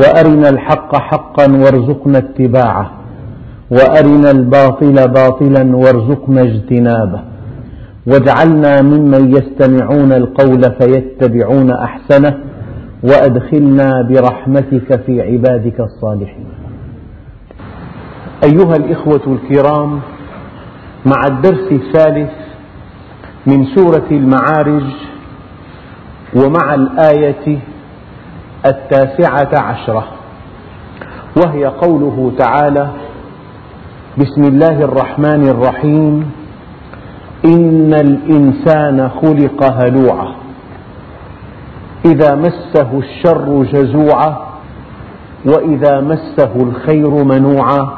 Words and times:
وأرنا 0.00 0.48
الحق 0.48 0.96
حقا 0.96 1.46
وارزقنا 1.52 2.18
اتباعه 2.18 2.90
وأرنا 3.70 4.30
الباطل 4.30 4.94
باطلا 5.08 5.76
وارزقنا 5.76 6.40
اجتنابه. 6.42 7.20
واجعلنا 8.06 8.82
ممن 8.82 9.30
يستمعون 9.36 10.12
القول 10.12 10.62
فيتبعون 10.80 11.70
أحسنه 11.70 12.34
وأدخلنا 13.02 13.88
برحمتك 14.10 15.00
في 15.06 15.22
عبادك 15.22 15.80
الصالحين. 15.80 16.46
أيها 18.44 18.76
الإخوة 18.76 19.20
الكرام 19.26 20.00
مع 21.06 21.20
الدرس 21.26 21.72
الثالث 21.72 22.30
من 23.46 23.64
سورة 23.74 24.06
المعارج 24.10 24.84
ومع 26.36 26.74
الآية 26.74 27.58
التاسعة 28.66 29.62
عشرة. 29.62 30.04
وهي 31.36 31.66
قوله 31.66 32.32
تعالى 32.38 32.90
بسم 34.18 34.42
الله 34.44 34.80
الرحمن 34.82 35.48
الرحيم. 35.48 36.30
إن 37.44 37.94
الإنسان 37.94 39.08
خلق 39.08 39.64
هلوعا. 39.64 40.34
إذا 42.04 42.34
مسه 42.34 42.98
الشر 42.98 43.62
جزوعا 43.62 44.36
وإذا 45.44 46.00
مسه 46.00 46.52
الخير 46.56 47.10
منوعا 47.10 47.88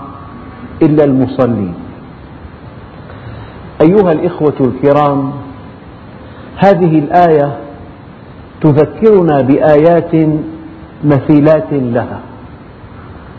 إلا 0.83 1.05
المصلين. 1.05 1.75
أيها 3.83 4.13
الإخوة 4.13 4.55
الكرام 4.61 5.33
هذه 6.57 6.99
الآية 6.99 7.57
تذكرنا 8.61 9.41
بآيات 9.41 10.13
مثيلات 11.05 11.73
لها. 11.73 12.21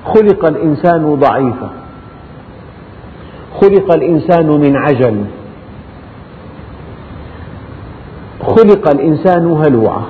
خلق 0.06 0.45
الإنسان 0.45 1.16
ضعيفا. 1.16 1.70
خلق 3.62 3.94
الإنسان 3.95 4.47
من 4.47 4.75
عجل. 4.75 5.23
خلق 8.42 8.90
الإنسان 8.90 9.52
هلوعا 9.52 10.03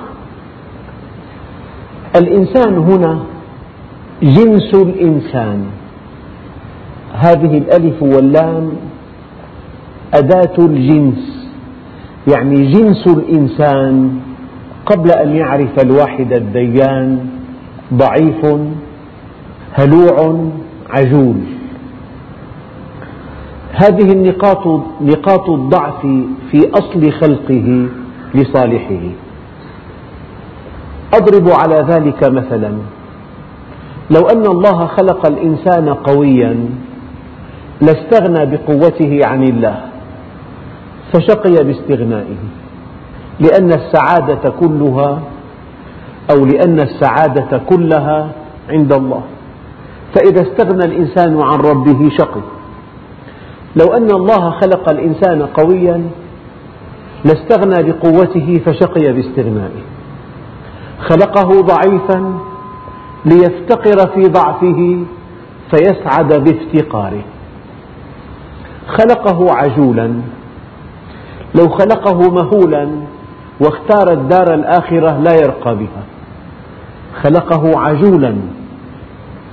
الإنسان 2.16 2.78
هنا 2.78 3.18
جنس 4.22 4.74
الإنسان. 4.74 5.66
هذه 7.12 7.58
الألف 7.58 8.02
واللام 8.02 8.72
أداة 10.14 10.56
الجنس. 10.58 11.48
يعني 12.34 12.72
جنس 12.72 13.06
الإنسان 13.06 14.20
قبل 14.86 15.10
أن 15.10 15.36
يعرف 15.36 15.82
الواحد 15.82 16.32
الديان 16.32 17.26
ضعيف 17.94 18.44
هلوع 19.72 20.48
عجول. 20.90 21.36
هذه 23.72 24.12
النقاط 24.12 24.66
نقاط 25.00 25.50
الضعف 25.50 26.00
في 26.50 26.70
أصل 26.74 27.12
خلقه 27.12 27.86
لصالحه. 28.34 29.04
أضرب 31.14 31.48
على 31.48 31.86
ذلك 31.88 32.24
مثلا. 32.24 32.72
لو 34.10 34.22
أن 34.22 34.46
الله 34.46 34.86
خلق 34.86 35.26
الإنسان 35.26 35.88
قويا 35.88 36.56
لاستغنى 37.80 38.56
بقوته 38.56 39.20
عن 39.24 39.42
الله 39.42 39.80
فشقي 41.12 41.64
باستغنائه. 41.64 42.59
لأن 43.40 43.72
السعادة 43.72 44.50
كلها 44.50 45.22
أو 46.30 46.44
لأن 46.44 46.80
السعادة 46.80 47.58
كلها 47.58 48.28
عند 48.70 48.92
الله. 48.92 49.22
فإذا 50.14 50.42
استغنى 50.42 50.84
الإنسان 50.84 51.40
عن 51.40 51.58
ربه 51.58 52.10
شقي. 52.18 52.40
لو 53.76 53.86
أن 53.86 54.10
الله 54.10 54.50
خلق 54.50 54.90
الإنسان 54.90 55.42
قويا 55.42 56.10
لاستغنى 57.24 57.92
بقوته 57.92 58.60
فشقي 58.66 59.12
باستغنائه. 59.12 59.82
خلقه 61.00 61.60
ضعيفا 61.60 62.38
ليفتقر 63.24 64.08
في 64.14 64.22
ضعفه 64.22 65.04
فيسعد 65.70 66.32
بافتقاره. 66.32 67.22
خلقه 68.86 69.54
عجولا. 69.54 70.20
لو 71.54 71.68
خلقه 71.68 72.30
مهولا 72.30 72.90
واختار 73.60 74.12
الدار 74.12 74.54
الآخرة 74.54 75.18
لا 75.18 75.34
يرقى 75.34 75.76
بها. 75.76 76.02
خلقه 77.22 77.80
عجولا 77.80 78.36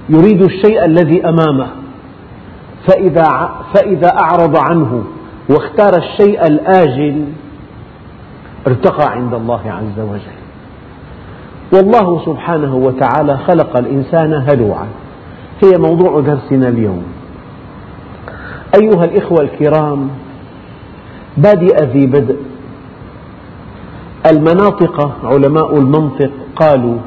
يريد 0.10 0.42
الشيء 0.42 0.86
الذي 0.86 1.30
أمامه. 1.30 1.68
فإذا, 2.88 3.50
فإذا 3.76 4.08
أعرض 4.24 4.58
عنه 4.72 5.04
واختار 5.50 5.98
الشيء 5.98 6.48
الآجل 6.48 7.26
ارتقى 8.68 9.12
عند 9.12 9.34
الله 9.34 9.62
عز 9.66 10.00
وجل. 10.00 10.38
والله 11.74 12.26
سبحانه 12.26 12.76
وتعالى 12.76 13.38
خلق 13.38 13.78
الإنسان 13.80 14.34
هلوعا. 14.34 14.88
هي 15.64 15.72
موضوع 15.80 16.20
درسنا 16.20 16.68
اليوم. 16.68 17.04
أيها 18.82 19.04
الإخوة 19.06 19.42
الكرام 19.42 20.10
بادئ 21.38 21.86
ذي 21.86 22.06
بدء 22.06 22.38
المناطق 24.32 25.26
علماء 25.26 25.78
المنطق 25.78 26.32
قالوا 26.56 26.98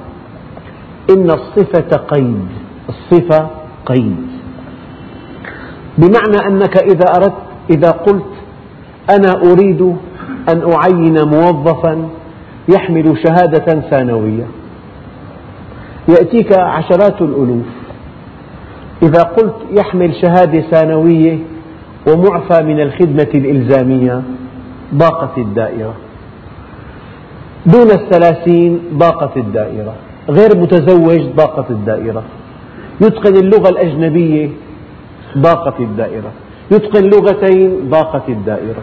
إن 1.11 1.31
الصفة 1.31 1.97
قيد 1.97 2.47
الصفة 2.89 3.49
قيد. 3.87 4.17
بمعنى 5.99 6.47
أنك 6.49 6.83
إذا 6.83 7.05
أردت 7.17 7.43
إذا 7.71 7.91
قلت 7.91 8.33
أنا 9.11 9.53
أريد 9.53 9.97
أن 10.53 10.73
أعين 10.73 11.25
موظفا 11.25 12.09
يحمل 12.69 13.19
شهادة 13.27 13.81
ثانوية. 13.91 14.47
يأتيك 16.09 16.59
عشرات 16.59 17.23
الألوف. 17.23 17.67
إذا 19.03 19.23
قلت 19.23 19.57
يحمل 19.79 20.15
شهادة 20.15 20.61
ثانوية 20.61 21.39
ومعفى 22.09 22.63
من 22.65 22.81
الخدمة 22.81 23.31
الإلزامية 23.35 24.23
ضاقت 24.95 25.39
الدائرة. 25.39 25.95
دون 27.67 27.91
الثلاثين 27.91 28.81
ضاقت 28.95 29.37
الدائرة 29.37 29.95
غير 30.29 30.57
متزوج 30.57 31.21
ضاقت 31.37 31.71
الدائرة. 31.71 32.23
يتقن 33.01 33.37
اللغة 33.37 33.69
الأجنبية 33.69 34.49
ضاقت 35.39 35.81
الدائرة. 35.81 36.33
يتقن 36.71 37.05
لغتين 37.05 37.91
ضاقت 37.91 38.29
الدائرة. 38.29 38.83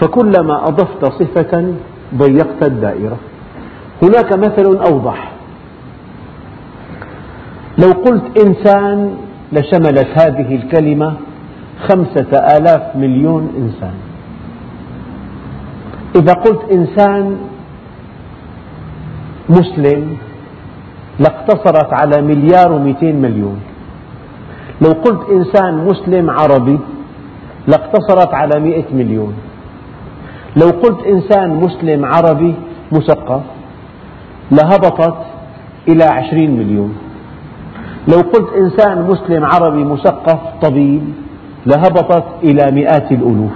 فكلما 0.00 0.68
أضفت 0.68 1.04
صفة 1.04 1.74
ضيقت 2.14 2.62
الدائرة. 2.62 3.16
هناك 4.02 4.32
مثل 4.32 4.76
أوضح. 4.76 5.32
لو 7.78 7.92
قلت 7.92 8.46
إنسان 8.46 9.14
لشملت 9.52 10.08
هذه 10.20 10.54
الكلمة 10.54 11.14
خمسة 11.88 12.38
آلاف 12.56 12.96
مليون 12.96 13.52
إنسان. 13.58 13.94
إذا 16.16 16.32
قلت 16.32 16.60
إنسان 16.72 17.36
مسلم 19.48 20.16
لاقتصرت 21.18 21.90
على 22.00 22.22
مليار 22.22 22.72
ومئتين 22.72 23.22
مليون. 23.22 23.60
لو 24.82 24.92
قلت 24.92 25.30
إنسان 25.30 25.84
مسلم 25.84 26.30
عربي 26.30 26.78
لاقتصرت 27.66 28.34
على 28.34 28.60
مئة 28.60 28.84
مليون. 28.92 29.34
لو 30.56 30.66
قلت 30.66 31.06
إنسان 31.06 31.54
مسلم 31.54 32.04
عربي 32.04 32.54
مثقف 32.92 33.42
لهبطت 34.50 35.18
إلى 35.88 36.04
عشرين 36.04 36.50
مليون. 36.56 36.96
لو 38.08 38.18
قلت 38.18 38.48
إنسان 38.56 39.06
مسلم 39.10 39.44
عربي 39.44 39.84
مثقف 39.84 40.38
طبيب 40.62 41.02
لهبطت 41.66 42.24
إلى 42.42 42.72
مئات 42.72 43.12
الألوف. 43.12 43.52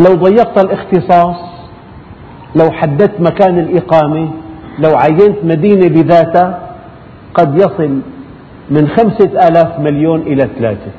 لو 0.00 0.14
ضيقت 0.14 0.64
الاختصاص 0.64 1.36
لو 2.56 2.70
حددت 2.70 3.20
مكان 3.20 3.58
الإقامة 3.58 4.30
لو 4.78 4.92
عينت 4.96 5.36
مدينة 5.44 5.88
بذاتها 5.88 6.70
قد 7.34 7.56
يصل 7.56 7.92
من 8.70 8.88
خمسة 8.88 9.48
آلاف 9.48 9.78
مليون 9.80 10.20
إلى 10.20 10.48
ثلاثة. 10.58 10.90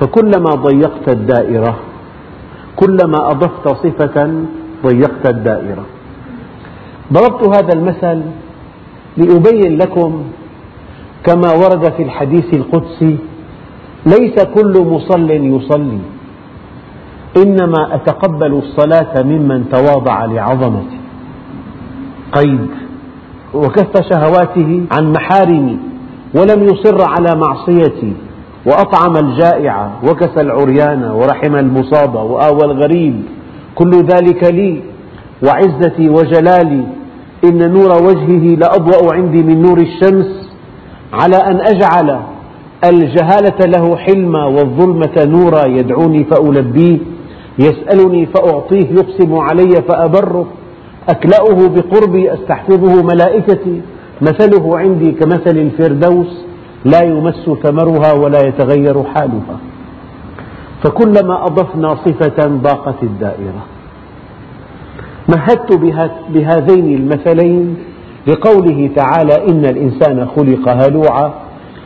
فكلما 0.00 0.50
ضيقت 0.54 1.08
الدائرة 1.08 1.76
كلما 2.76 3.30
أضفت 3.30 3.68
صفة 3.68 4.30
ضيقت 4.86 5.24
الدائرة. 5.28 5.84
ضربت 7.12 7.42
هذا 7.56 7.72
المثل 7.72 8.22
لأبين 9.16 9.78
لكم 9.78 10.22
كما 11.24 11.52
ورد 11.52 11.92
في 11.92 12.02
الحديث 12.02 12.54
القدسي 12.54 13.16
ليس 14.06 14.36
كل 14.54 14.74
مصل 14.80 15.30
يصلي 15.30 15.98
إنما 17.36 17.94
أتقبل 17.94 18.52
الصلاة 18.52 19.22
ممن 19.22 19.68
تواضع 19.72 20.24
لعظمتي 20.24 20.98
قيد 22.36 22.68
وكف 23.54 23.92
شهواته 24.12 24.82
عن 24.92 25.12
محارمي 25.12 25.78
ولم 26.34 26.62
يصر 26.64 26.98
على 27.08 27.40
معصيتي 27.40 28.12
وأطعم 28.66 29.16
الجائع 29.16 29.90
وكسى 30.02 30.40
العريان 30.40 31.04
ورحم 31.04 31.56
المصاب 31.56 32.14
وآوى 32.14 32.64
الغريب. 32.64 33.22
كل 33.74 33.90
ذلك 33.90 34.52
لي 34.52 34.82
وعزتي 35.46 36.08
وجلالي. 36.08 36.86
إن 37.44 37.72
نور 37.72 37.90
وجهه 38.02 38.56
لأضوأ 38.56 39.14
عندي 39.14 39.42
من 39.42 39.62
نور 39.62 39.78
الشمس 39.78 40.50
على 41.12 41.36
أن 41.36 41.60
أجعل 41.60 42.20
الجهالة 42.84 43.58
له 43.66 43.96
حلما 43.96 44.44
والظلمة 44.44 45.24
نورا 45.24 45.66
يدعوني 45.66 46.24
فألبيه. 46.24 46.98
يسألني 47.58 48.26
فأعطيه 48.26 48.86
يقسم 48.90 49.34
علي 49.34 49.82
فأبره. 49.88 50.46
أكلأه 51.08 51.68
بقربي 51.68 52.34
أستحفظه 52.34 53.02
ملائكتي. 53.02 53.80
مثله 54.22 54.78
عندي 54.78 55.12
كمثل 55.12 55.56
الفردوس 55.58 56.44
لا 56.84 57.02
يمس 57.02 57.50
ثمرها 57.62 58.12
ولا 58.12 58.38
يتغير 58.48 59.04
حالها. 59.04 59.58
فكلما 60.84 61.44
أضفنا 61.44 61.94
صفة 61.94 62.46
ضاقت 62.46 63.02
الدائرة. 63.02 63.62
مهدت 65.28 65.78
بهذين 66.28 66.94
المثلين 66.94 67.76
لقوله 68.26 68.90
تعالى 68.96 69.48
إن 69.50 69.64
الإنسان 69.64 70.26
خلق 70.36 70.68
هلوعا 70.68 71.32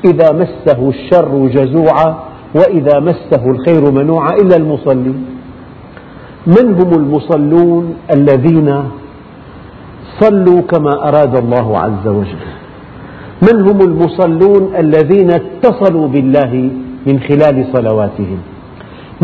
إذا 0.04 0.32
مسه 0.32 0.88
الشر 0.88 1.46
جزوعا 1.46 2.18
وإذا 2.54 3.00
مسه 3.00 3.46
الخير 3.46 3.90
منوعا 3.90 4.30
إلا 4.42 4.56
المصلين. 4.56 5.26
من 6.46 6.74
هم 6.74 6.92
المصلون 6.92 7.94
الذين 8.14 8.84
صلوا 10.20 10.60
كما 10.60 11.08
أراد 11.08 11.36
الله 11.36 11.78
عز 11.78 12.06
وجل. 12.08 12.46
من 13.42 13.60
هم 13.68 13.80
المصلون 13.80 14.76
الذين 14.78 15.30
اتصلوا 15.30 16.08
بالله 16.08 16.70
من 17.06 17.20
خلال 17.20 17.66
صلواتهم؟ 17.72 18.38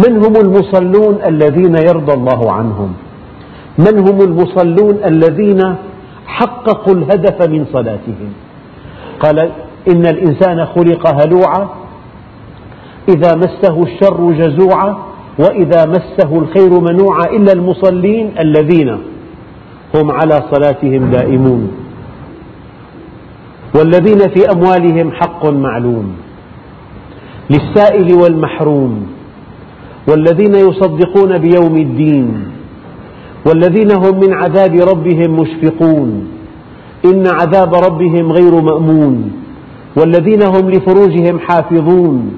من 0.06 0.12
هم 0.25 0.34
المصلون 0.37 1.19
الذين 1.28 1.75
يرضى 1.88 2.12
الله 2.12 2.52
عنهم؟ 2.52 2.93
من 3.78 3.98
هم 3.98 4.20
المصلون 4.20 4.96
الذين 5.04 5.75
حققوا 6.26 6.94
الهدف 6.94 7.49
من 7.49 7.64
صلاتهم؟ 7.72 8.31
قال 9.20 9.38
إن 9.88 10.06
الإنسان 10.06 10.66
خلق 10.66 11.22
هلوعا 11.22 11.69
إذا 13.08 13.34
مسه 13.37 13.82
الشر 13.82 14.32
جزوعا 14.32 14.96
وإذا 15.38 15.87
مسه 15.87 16.38
الخير 16.38 16.81
منوعا 16.81 17.25
إلا 17.25 17.52
المصلين 17.52 18.31
الذين 18.38 18.99
هم 19.96 20.10
على 20.10 20.43
صلاتهم 20.54 21.10
دائمون. 21.10 21.69
والذين 23.75 24.19
في 24.19 24.52
أموالهم 24.52 25.12
حق 25.12 25.46
معلوم. 25.46 26.12
للسائل 27.50 28.14
والمحروم. 28.14 29.06
والذين 30.08 30.54
يصدقون 30.54 31.38
بيوم 31.38 31.76
الدين. 31.76 32.44
والذين 33.46 33.90
هم 33.90 34.20
من 34.20 34.32
عذاب 34.32 34.75
ربهم 34.75 35.40
مشفقون. 35.40 36.28
إن 37.04 37.26
عذاب 37.26 37.75
ربهم 37.75 38.32
غير 38.32 38.60
مأمون. 38.60 39.32
والذين 39.96 40.42
هم 40.42 40.70
لفروجهم 40.70 41.38
حافظون. 41.38 42.31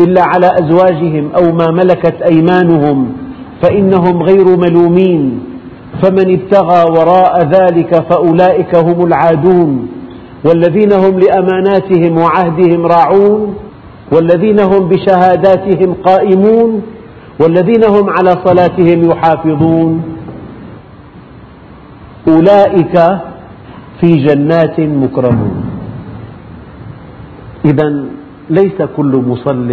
إلا 0.00 0.22
على 0.22 0.46
أزواجهم 0.46 1.28
أو 1.36 1.52
ما 1.52 1.70
ملكت 1.70 2.22
أيمانهم 2.32 3.12
فإنهم 3.62 4.22
غير 4.22 4.56
ملومين. 4.56 5.40
فمن 6.02 6.32
ابتغى 6.40 6.90
وراء 6.90 7.48
ذلك 7.48 7.94
فأولئك 8.10 8.76
هم 8.76 9.06
العادون 9.06 9.88
والذين 10.44 10.92
هم 10.92 11.18
لأماناتهم 11.20 12.18
وعهدهم 12.18 12.86
راعون 12.86 13.54
والذين 14.12 14.60
هم 14.60 14.88
بشهاداتهم 14.88 15.94
قائمون 15.94 16.82
والذين 17.40 17.84
هم 17.84 18.10
على 18.10 18.30
صلاتهم 18.44 19.10
يحافظون 19.10 20.02
أولئك 22.28 22.96
في 24.00 24.16
جنات 24.16 24.80
مكرمون 24.80 25.64
إذا 27.64 28.04
ليس 28.50 28.82
كل 28.96 29.22
مصل 29.26 29.70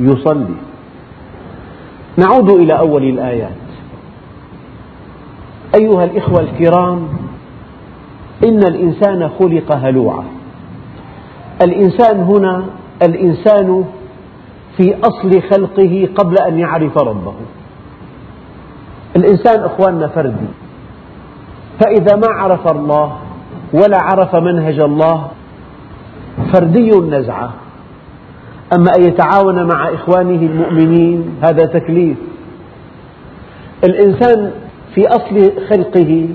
يصلي 0.00 0.54
نعود 2.16 2.50
إلى 2.50 2.78
أول 2.78 3.04
الآيات 3.04 3.67
أيها 5.80 6.04
الإخوة 6.04 6.40
الكرام 6.40 7.08
إن 8.44 8.58
الإنسان 8.58 9.28
خلق 9.38 9.72
هلوعا. 9.72 10.24
الإنسان 11.62 12.20
هنا 12.20 12.64
الإنسان 13.02 13.84
في 14.76 14.94
أصل 15.04 15.42
خلقه 15.50 16.08
قبل 16.14 16.38
أن 16.38 16.58
يعرف 16.58 16.98
ربه. 16.98 17.32
الإنسان 19.16 19.64
أخواننا 19.64 20.08
فردي 20.08 20.46
فإذا 21.80 22.16
ما 22.16 22.28
عرف 22.28 22.70
الله 22.70 23.16
ولا 23.72 23.98
عرف 24.02 24.36
منهج 24.36 24.80
الله 24.80 25.28
فردي 26.52 26.90
النزعة 26.90 27.50
أما 28.76 28.90
أن 28.98 29.02
يتعاون 29.02 29.66
مع 29.66 29.88
إخوانه 29.94 30.46
المؤمنين 30.46 31.30
هذا 31.42 31.66
تكليف. 31.66 32.16
الإنسان 33.84 34.52
في 34.98 35.08
أصل 35.08 35.52
خلقه 35.68 36.28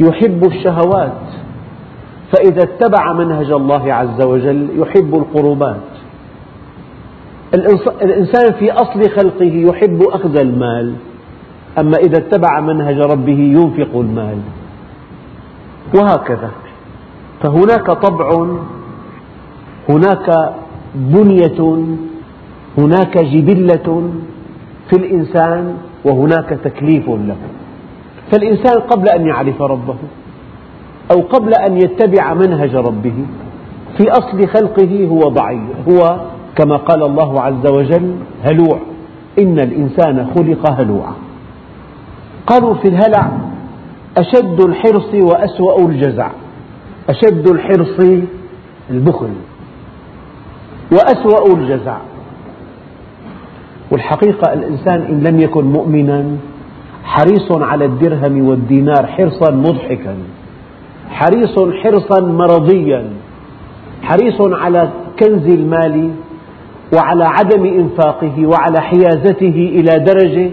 يحب 0.00 0.46
الشهوات 0.46 1.22
فإذا 2.32 2.62
اتبع 2.62 3.12
منهج 3.12 3.50
الله 3.50 3.94
عز 3.94 4.22
وجل 4.22 4.68
يحب 4.76 5.14
القربات. 5.14 5.80
الإنسان 8.02 8.52
في 8.58 8.72
أصل 8.72 9.10
خلقه 9.10 9.52
يحب 9.52 10.02
أخذ 10.02 10.36
المال 10.36 10.94
أما 11.80 11.96
إذا 11.96 12.18
اتبع 12.18 12.60
منهج 12.60 12.98
ربه 12.98 13.38
ينفق 13.38 13.96
المال. 13.98 14.38
وهكذا. 15.94 16.50
فهناك 17.42 17.90
طبع 17.90 18.46
هناك 19.88 20.54
بنية 20.94 21.84
هناك 22.78 23.18
جبلة 23.18 24.12
في 24.90 24.96
الإنسان 24.96 25.76
وهناك 26.04 26.58
تكليف 26.64 27.08
له. 27.08 27.36
فالإنسان 28.32 28.80
قبل 28.80 29.08
أن 29.08 29.26
يعرف 29.26 29.62
ربه 29.62 29.96
أو 31.12 31.20
قبل 31.20 31.54
أن 31.54 31.76
يتبع 31.76 32.34
منهج 32.34 32.76
ربه 32.76 33.26
في 33.98 34.10
أصل 34.10 34.48
خلقه 34.48 35.06
هو 35.06 35.20
ضعيف 35.20 35.88
هو 35.88 36.20
كما 36.56 36.76
قال 36.76 37.02
الله 37.02 37.40
عز 37.40 37.66
وجل 37.66 38.14
هلوع. 38.42 38.78
إن 39.38 39.58
الإنسان 39.58 40.30
خلق 40.34 40.70
هلوعا. 40.70 41.14
قالوا 42.46 42.74
في 42.74 42.88
الهلع 42.88 43.38
أشد 44.18 44.60
الحرص 44.60 45.14
وأسوأ 45.14 45.88
الجزع. 45.88 46.30
أشد 47.08 47.48
الحرص 47.48 48.24
البخل. 48.90 49.30
وأسوأ 50.92 51.56
الجزع. 51.56 51.96
والحقيقة 53.94 54.52
الإنسان 54.52 55.00
إن 55.02 55.20
لم 55.22 55.40
يكن 55.40 55.64
مؤمنا 55.64 56.36
حريص 57.04 57.52
على 57.52 57.84
الدرهم 57.84 58.48
والدينار 58.48 59.06
حرصا 59.06 59.50
مضحكا 59.50 60.16
حريص 61.10 61.58
حرصا 61.82 62.20
مرضيا 62.20 63.10
حريص 64.02 64.40
على 64.40 64.88
كنز 65.20 65.46
المال 65.46 66.10
وعلى 66.96 67.24
عدم 67.24 67.64
إنفاقه 67.66 68.46
وعلى 68.46 68.80
حيازته 68.80 69.72
إلى 69.74 70.04
درجة 70.04 70.50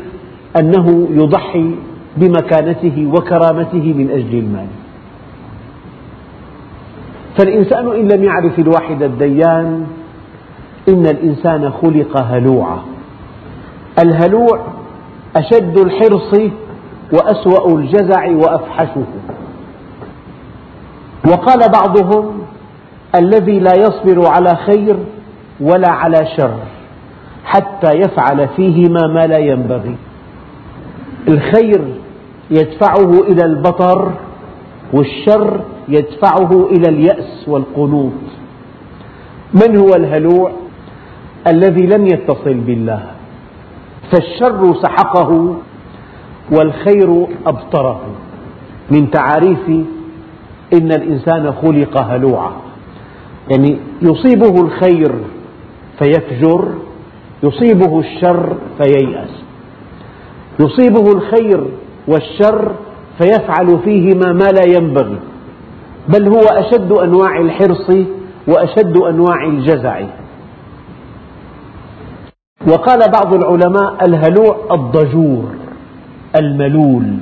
أنه 0.60 1.08
يضحي 1.12 1.72
بمكانته 2.18 3.08
وكرامته 3.14 3.94
من 3.98 4.10
أجل 4.10 4.38
المال. 4.38 4.68
فالإنسان 7.40 7.88
إن 7.88 8.08
لم 8.08 8.24
يعرف 8.24 8.60
الواحد 8.60 9.04
الديان 9.04 9.86
إن 10.90 11.06
الإنسان 11.06 11.72
خلق 11.72 12.22
هلوعا. 12.22 12.91
الهلوع 14.04 14.60
أشد 15.36 15.78
الحرص 15.78 16.34
وأسوأ 17.14 17.78
الجزع 17.78 18.32
وأفحشه. 18.32 19.06
وقال 21.28 21.60
بعضهم 21.70 22.42
الذي 23.16 23.60
لا 23.60 23.74
يصبر 23.76 24.28
على 24.28 24.56
خير 24.56 24.98
ولا 25.62 25.92
على 25.92 26.28
شر 26.38 26.60
حتى 27.46 27.90
يفعل 27.96 28.48
فيهما 28.48 29.08
ما 29.08 29.28
لا 29.28 29.38
ينبغي. 29.38 29.96
الخير 31.28 31.94
يدفعه 32.52 33.12
إلى 33.28 33.46
البطر 33.46 34.12
والشر 34.94 35.62
يدفعه 35.88 36.70
إلى 36.72 36.90
اليأس 36.90 37.48
والقنوط. 37.48 38.12
من 39.54 39.78
هو 39.78 39.90
الهلوع؟ 39.96 40.52
الذي 41.48 41.86
لم 41.86 42.06
يتصل 42.06 42.54
بالله؟ 42.54 43.04
فالشر 44.12 44.74
سحقه 44.84 45.56
والخير 46.52 47.28
أبطره. 47.46 48.02
من 48.92 49.12
تعاريف 49.12 49.70
إن 50.74 50.92
الإنسان 50.92 51.52
خلق 51.52 52.02
هلوعا. 52.02 52.52
يعني 53.52 53.78
يصيبه 54.02 54.62
الخير 54.62 55.12
فيفجر 56.00 56.68
يصيبه 57.44 58.00
الشر 58.00 58.58
فييأس. 58.82 59.44
يصيبه 60.60 61.12
الخير 61.12 61.66
والشر 62.08 62.72
فيفعل 63.22 63.80
فيهما 63.84 64.34
ما 64.34 64.52
لا 64.52 64.78
ينبغي. 64.78 65.20
بل 66.10 66.28
هو 66.28 66.42
أشد 66.42 66.92
أنواع 66.92 67.38
الحرص 67.42 67.90
وأشد 68.48 68.98
أنواع 68.98 69.46
الجزع. 69.46 70.02
وقال 72.68 73.00
بعض 73.00 73.34
العلماء 73.34 74.06
الهلوع 74.06 74.58
الضجور 74.72 75.46
الملول 76.36 77.18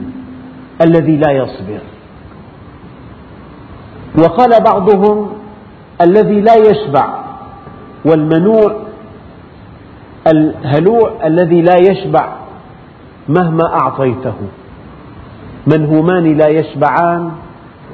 الذي 0.82 1.18
لا 1.18 1.32
يصبر. 1.32 1.80
وقال 4.18 4.64
بعضهم 4.64 5.30
الذي 6.02 6.42
لا 6.42 6.56
يشبع 6.56 7.06
والمنوع 8.06 8.76
الهلوع 10.28 11.12
الذي 11.26 11.62
لا 11.62 11.76
يشبع 11.76 12.26
مهما 13.30 13.64
أعطيته. 13.82 14.36
منهومان 15.68 16.38
لا 16.38 16.48
يشبعان 16.48 17.32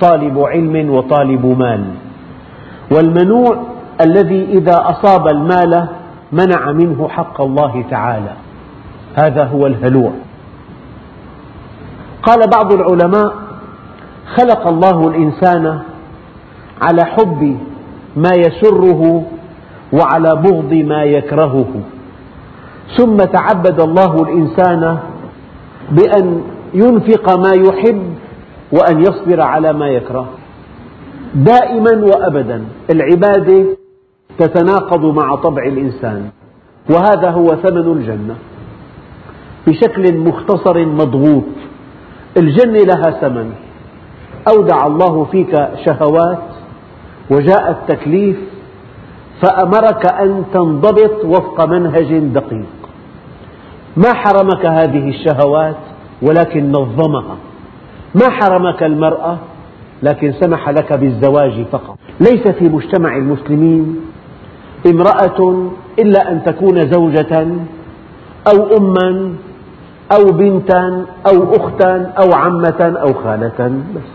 طالب 0.02 0.40
علم 0.40 0.90
وطالب 0.90 1.46
مال. 1.46 1.86
والمنوع 2.92 3.58
الذي 4.02 4.44
إذا 4.44 4.76
أصاب 4.90 5.28
المال 5.28 5.88
منع 6.32 6.72
منه 6.72 7.08
حق 7.08 7.42
الله 7.42 7.84
تعالى. 7.90 8.34
هذا 9.16 9.44
هو 9.44 9.68
الهلوع. 9.68 10.12
قال 12.24 12.40
بعض 12.54 12.74
العلماء 12.74 13.34
خلق 14.36 14.68
الله 14.68 15.08
الإنسان 15.08 15.80
على 16.82 17.06
حب 17.06 17.58
ما 18.16 18.32
يسره 18.38 19.24
وعلى 19.94 20.36
بغض 20.36 20.74
ما 20.74 21.04
يكرهه. 21.04 21.74
ثم 22.98 23.18
تعبد 23.18 23.82
الله 23.82 24.16
الإنسان 24.16 24.98
بأن 25.92 26.42
ينفق 26.74 27.38
ما 27.38 27.52
يحب 27.56 28.16
وأن 28.72 29.02
يصبر 29.02 29.42
على 29.42 29.74
ما 29.74 29.88
يكره. 29.88 30.28
دائما 31.36 32.06
وأبدا. 32.06 32.64
العبادة 32.90 33.66
تتناقض 34.40 35.06
مع 35.06 35.36
طبع 35.36 35.64
الإنسان. 35.64 36.30
وهذا 36.90 37.30
هو 37.30 37.48
ثمن 37.48 37.92
الجنة. 37.92 38.36
بشكل 39.68 40.18
مختصر 40.18 40.86
مضغوط. 40.86 41.44
الجنة 42.38 42.80
لها 42.80 43.12
ثمن. 43.12 43.52
أودع 44.48 44.88
الله 44.88 45.24
فيك 45.24 45.68
شهوات 45.86 46.44
وجاء 47.32 47.72
التكليف 47.72 48.38
فأمرك 49.42 50.12
أن 50.12 50.44
تنضبط 50.54 51.26
وفق 51.26 51.66
منهج 51.66 52.18
دقيق. 52.18 52.66
ما 53.98 54.14
حرمك 54.14 54.66
هذه 54.66 55.10
الشهوات 55.10 55.78
ولكن 56.22 56.72
نظمها. 56.72 57.36
ما 58.16 58.30
حرمك 58.30 58.84
المرأة 58.84 59.38
لكن 60.04 60.34
سمح 60.42 60.70
لك 60.70 60.94
بالزواج 60.94 61.66
فقط. 61.72 61.98
ليس 62.20 62.48
في 62.48 62.70
مجتمع 62.70 63.16
المسلمين 63.16 64.02
امرأة 64.86 65.70
إلا 66.00 66.32
أن 66.32 66.44
تكون 66.44 66.92
زوجة 66.92 67.48
أو 68.48 68.78
أما 68.78 69.34
أو 70.12 70.26
بنتا 70.32 71.06
أو 71.28 71.56
أختا 71.56 72.14
أو 72.18 72.34
عمة 72.34 72.96
أو 73.02 73.14
خالة. 73.14 73.82
بس 73.96 74.10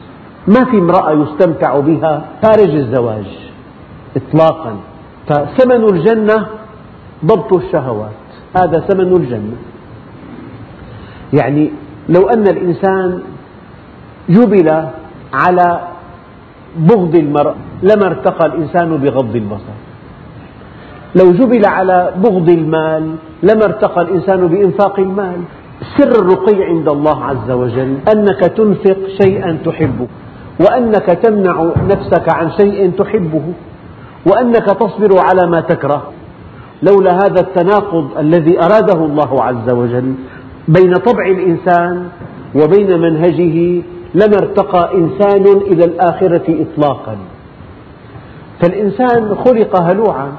ما 0.49 0.65
في 0.65 0.79
امرأة 0.79 1.13
يستمتع 1.13 1.81
بها 1.81 2.25
خارج 2.43 2.75
الزواج 2.75 3.27
إطلاقا. 4.17 4.77
فثمن 5.29 5.85
الجنة 5.85 6.47
ضبط 7.25 7.53
الشهوات. 7.53 8.21
هذا 8.57 8.81
ثمن 8.81 9.17
الجنة. 9.17 9.57
يعني 11.33 11.71
لو 12.09 12.29
أن 12.29 12.43
الإنسان 12.49 13.23
جبل 14.29 14.85
على 15.35 15.81
بغض 16.77 17.15
المرأة 17.15 17.55
لما 17.83 18.07
ارتقى 18.07 18.47
الإنسان 18.47 18.97
بغض 18.97 19.37
البصر. 19.37 19.90
لو 21.15 21.33
جبل 21.33 21.67
على 21.67 22.13
بغض 22.17 22.49
المال 22.49 23.15
لما 23.43 23.65
ارتقى 23.65 24.03
الإنسان 24.03 24.47
بإنفاق 24.47 25.01
المال. 25.01 25.41
سر 25.99 26.11
الرقي 26.11 26.65
عند 26.65 26.89
الله 26.89 27.25
عز 27.25 27.51
وجل. 27.51 27.97
أنك 28.15 28.41
تنفق 28.41 28.97
شيئا 29.23 29.59
تحبه. 29.65 30.07
وأنك 30.61 31.07
تمنع 31.07 31.73
نفسك 31.89 32.35
عن 32.35 32.51
شيء 32.51 32.91
تحبه. 32.99 33.43
وأنك 34.27 34.65
تصبر 34.65 35.19
على 35.19 35.51
ما 35.51 35.61
تكره. 35.61 36.03
لولا 36.83 37.13
هذا 37.13 37.41
التناقض 37.41 38.19
الذي 38.19 38.59
أراده 38.59 39.05
الله 39.05 39.43
عز 39.43 39.73
وجل 39.73 40.15
بين 40.69 40.93
طبع 40.95 41.27
الإنسان 41.27 42.09
وبين 42.55 43.01
منهجه 43.01 43.83
لما 44.15 44.37
ارتقى 44.43 44.95
إنسان 44.95 45.43
إلى 45.43 45.85
الآخرة 45.85 46.65
إطلاقا. 46.65 47.17
فالإنسان 48.63 49.35
خلق 49.45 49.81
هلوعا. 49.81 50.33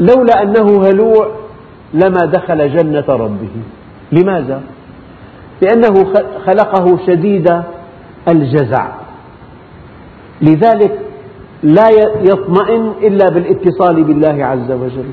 لولا 0.00 0.42
أنه 0.42 0.88
هلوع 0.88 1.28
لما 1.94 2.20
دخل 2.24 2.76
جنة 2.76 3.04
ربه. 3.08 3.54
لماذا؟ 4.12 4.60
لأنه 5.62 6.12
خلقه 6.46 6.98
شديد 7.06 7.62
الجزع. 8.28 8.86
لذلك 10.42 10.98
لا 11.62 11.88
يطمئن 12.20 12.92
إلا 13.02 13.28
بالاتصال 13.28 14.04
بالله 14.04 14.44
عز 14.44 14.70
وجل. 14.72 15.10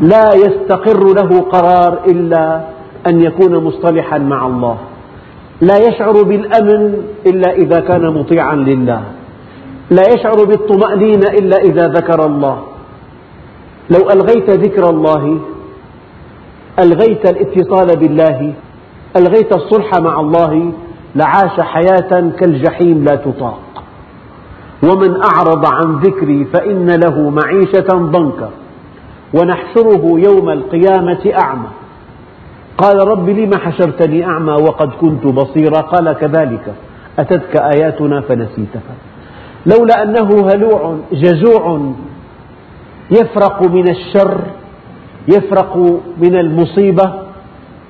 لا 0.00 0.30
يستقر 0.34 1.04
له 1.04 1.40
قرار 1.40 2.04
إلا 2.06 2.60
أن 3.06 3.20
يكون 3.20 3.64
مصطلحا 3.64 4.18
مع 4.18 4.46
الله. 4.46 4.78
لا 5.60 5.78
يشعر 5.78 6.22
بالأمن 6.22 7.02
إلا 7.26 7.52
إذا 7.52 7.80
كان 7.80 8.14
مطيعا 8.14 8.54
لله. 8.54 9.02
لا 9.90 10.02
يشعر 10.14 10.44
بالطمأنينة 10.44 11.28
إلا 11.28 11.56
إذا 11.56 11.88
ذكر 11.88 12.26
الله. 12.26 12.62
لو 13.90 14.10
ألغيت 14.10 14.50
ذكر 14.50 14.90
الله 14.90 15.38
ألغيت 16.78 17.30
الاتصال 17.30 17.96
بالله 17.96 18.54
ألغيت 19.16 19.56
الصلح 19.56 19.90
مع 20.00 20.20
الله 20.20 20.72
لعاش 21.14 21.60
حياة 21.60 22.30
كالجحيم 22.40 23.04
لا 23.04 23.14
تطاق. 23.14 23.60
ومن 24.82 25.22
أعرض 25.22 25.66
عن 25.66 25.96
ذكري 25.96 26.44
فإن 26.44 26.90
له 26.90 27.30
معيشة 27.30 27.88
ضنكا. 27.88 28.50
ونحشره 29.34 30.04
يوم 30.04 30.50
القيامة 30.50 31.32
أعمى. 31.42 31.68
قال 32.78 33.08
رب 33.08 33.28
لم 33.28 33.50
حشرتني 33.54 34.24
أعمى 34.24 34.52
وقد 34.52 34.90
كنت 35.00 35.26
بصيرا؟ 35.26 35.80
قال 35.80 36.12
كذلك. 36.12 36.74
أتتك 37.18 37.56
آياتنا 37.56 38.20
فنسيتها. 38.20 38.94
لولا 39.66 40.02
أنه 40.02 40.48
هلوع 40.48 40.96
جزوع 41.12 41.80
يفرق 43.10 43.62
من 43.68 43.88
الشر 43.88 44.40
يفرق 45.28 45.76
من 46.18 46.36
المصيبة 46.36 47.12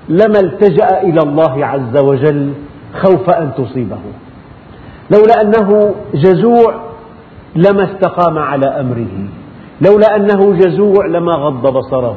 لما 0.09 0.41
التجأ 0.41 1.03
إلى 1.03 1.21
الله 1.21 1.67
عز 1.67 1.97
وجل 2.05 2.53
خوف 2.95 3.31
أن 3.31 3.51
تصيبه. 3.59 3.99
لولا 5.11 5.41
أنه 5.41 5.95
جزوع 6.15 6.75
لما 7.57 7.85
استقام 7.85 8.39
على 8.39 8.67
أمره 8.81 9.29
لولا 9.81 10.17
أنه 10.17 10.53
جزوع 10.53 11.07
لما 11.07 11.33
غض 11.33 11.67
بصره 11.67 12.17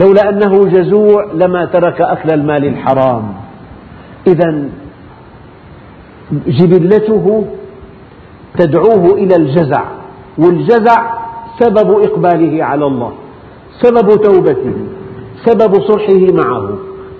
لولا 0.00 0.28
أنه 0.28 0.64
جزوع 0.64 1.32
لما 1.34 1.64
ترك 1.64 2.00
أكل 2.00 2.30
المال 2.34 2.64
الحرام. 2.64 3.34
إذا 4.26 4.68
جبلته 6.32 7.44
تدعوه 8.58 9.14
إلى 9.14 9.36
الجزع 9.36 9.84
والجزع 10.38 11.18
سبب 11.58 12.02
إقباله 12.02 12.64
على 12.64 12.86
الله 12.86 13.12
سبب 13.82 14.22
توبته 14.22 14.74
سبب 15.44 15.74
صلحه 15.74 16.44
معه 16.44 16.78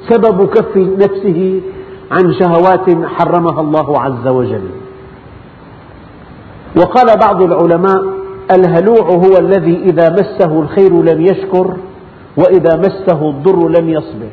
سبب 0.09 0.49
كف 0.49 0.77
نفسه 0.77 1.61
عن 2.11 2.33
شهوات 2.33 3.07
حرمها 3.07 3.61
الله 3.61 4.01
عز 4.01 4.27
وجل. 4.27 4.69
وقال 6.77 7.07
بعض 7.21 7.43
العلماء 7.43 8.05
الهلوع 8.51 9.11
هو 9.11 9.39
الذي 9.39 9.77
إذا 9.77 10.11
مسه 10.11 10.61
الخير 10.61 11.03
لم 11.03 11.21
يشكر 11.21 11.77
وإذا 12.37 12.77
مسه 12.77 13.31
الضر 13.31 13.69
لم 13.69 13.89
يصبر. 13.89 14.31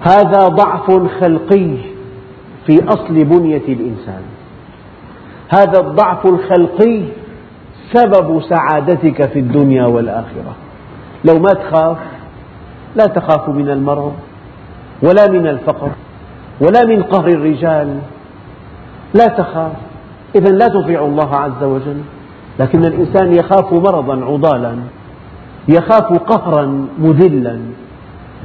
هذا 0.00 0.48
ضعف 0.48 0.90
خلقي 1.20 1.76
في 2.66 2.84
أصل 2.88 3.24
بنية 3.24 3.66
الإنسان. 3.68 4.22
هذا 5.48 5.80
الضعف 5.80 6.26
الخلقي 6.26 7.02
سبب 7.92 8.42
سعادتك 8.42 9.28
في 9.32 9.38
الدنيا 9.38 9.86
والآخرة. 9.86 10.54
لو 11.24 11.38
ما 11.38 11.52
تخاف 11.52 11.96
لا 12.96 13.06
تخاف 13.06 13.48
من 13.48 13.70
المرض 13.70 14.12
ولا 15.02 15.30
من 15.30 15.46
الفقر 15.46 15.90
ولا 16.60 16.86
من 16.86 17.02
قهر 17.02 17.28
الرجال. 17.28 17.98
لا 19.14 19.26
تخاف. 19.26 19.72
إذا 20.34 20.50
لا 20.50 20.68
تطيع 20.68 21.04
الله 21.04 21.36
عز 21.36 21.62
وجل. 21.62 22.00
لكن 22.60 22.84
الإنسان 22.84 23.34
يخاف 23.34 23.72
مرضا 23.72 24.24
عضالا. 24.24 24.76
يخاف 25.68 26.12
قهرا 26.12 26.86
مذلا. 26.98 27.58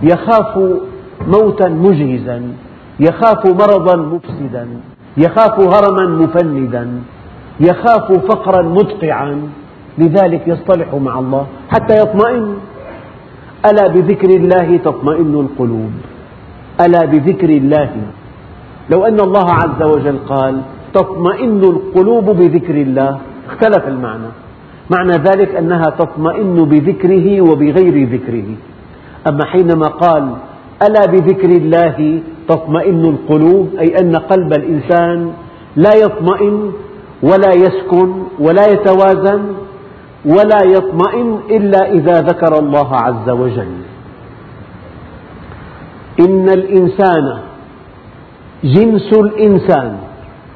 يخاف 0.03 0.59
موتا 1.27 1.69
مجهزا. 1.69 2.41
يخاف 2.99 3.45
مرضا 3.45 3.95
مفسدا. 3.95 4.67
يخاف 5.17 5.59
هرما 5.59 6.05
مفندا. 6.23 7.01
يخاف 7.59 8.11
فقرا 8.11 8.61
مدقعا 8.61 9.49
لذلك 9.97 10.47
يصطلح 10.47 10.95
مع 10.95 11.19
الله 11.19 11.45
حتى 11.69 12.01
يطمئن. 12.01 12.55
ألا 13.65 13.87
بذكر 13.87 14.29
الله 14.29 14.77
تطمئن 14.77 15.33
القلوب؟ 15.35 15.91
ألا 16.85 17.05
بذكر 17.05 17.49
الله؟ 17.49 17.89
لو 18.89 19.05
أن 19.05 19.19
الله 19.19 19.47
عز 19.51 19.81
وجل 19.83 20.17
قال 20.27 20.61
تطمئن 20.93 21.63
القلوب 21.63 22.25
بذكر 22.25 22.75
الله 22.75 23.19
اختلف 23.49 23.87
المعنى. 23.87 24.31
معنى 24.89 25.11
ذلك 25.11 25.55
أنها 25.55 25.89
تطمئن 25.99 26.65
بذكره 26.65 27.41
وبغير 27.41 28.09
ذكره. 28.09 28.49
أما 29.29 29.45
حينما 29.45 29.87
قال 29.87 30.33
ألا 30.87 31.05
بذكر 31.05 31.49
الله 31.49 32.19
تطمئن 32.47 33.05
القلوب 33.05 33.69
أي 33.79 33.87
أن 34.01 34.15
قلب 34.15 34.53
الإنسان 34.53 35.31
لا 35.75 35.93
يطمئن 35.95 36.71
ولا 37.23 37.53
يسكن 37.53 38.23
ولا 38.39 38.65
يتوازن 38.67 39.43
ولا 40.25 40.61
يطمئن 40.65 41.39
إلا 41.49 41.91
إذا 41.91 42.21
ذكر 42.21 42.59
الله 42.59 42.95
عز 42.95 43.29
وجل. 43.29 43.77
إن 46.19 46.49
الإنسان 46.49 47.39
جنس 48.63 49.13
الإنسان 49.13 49.97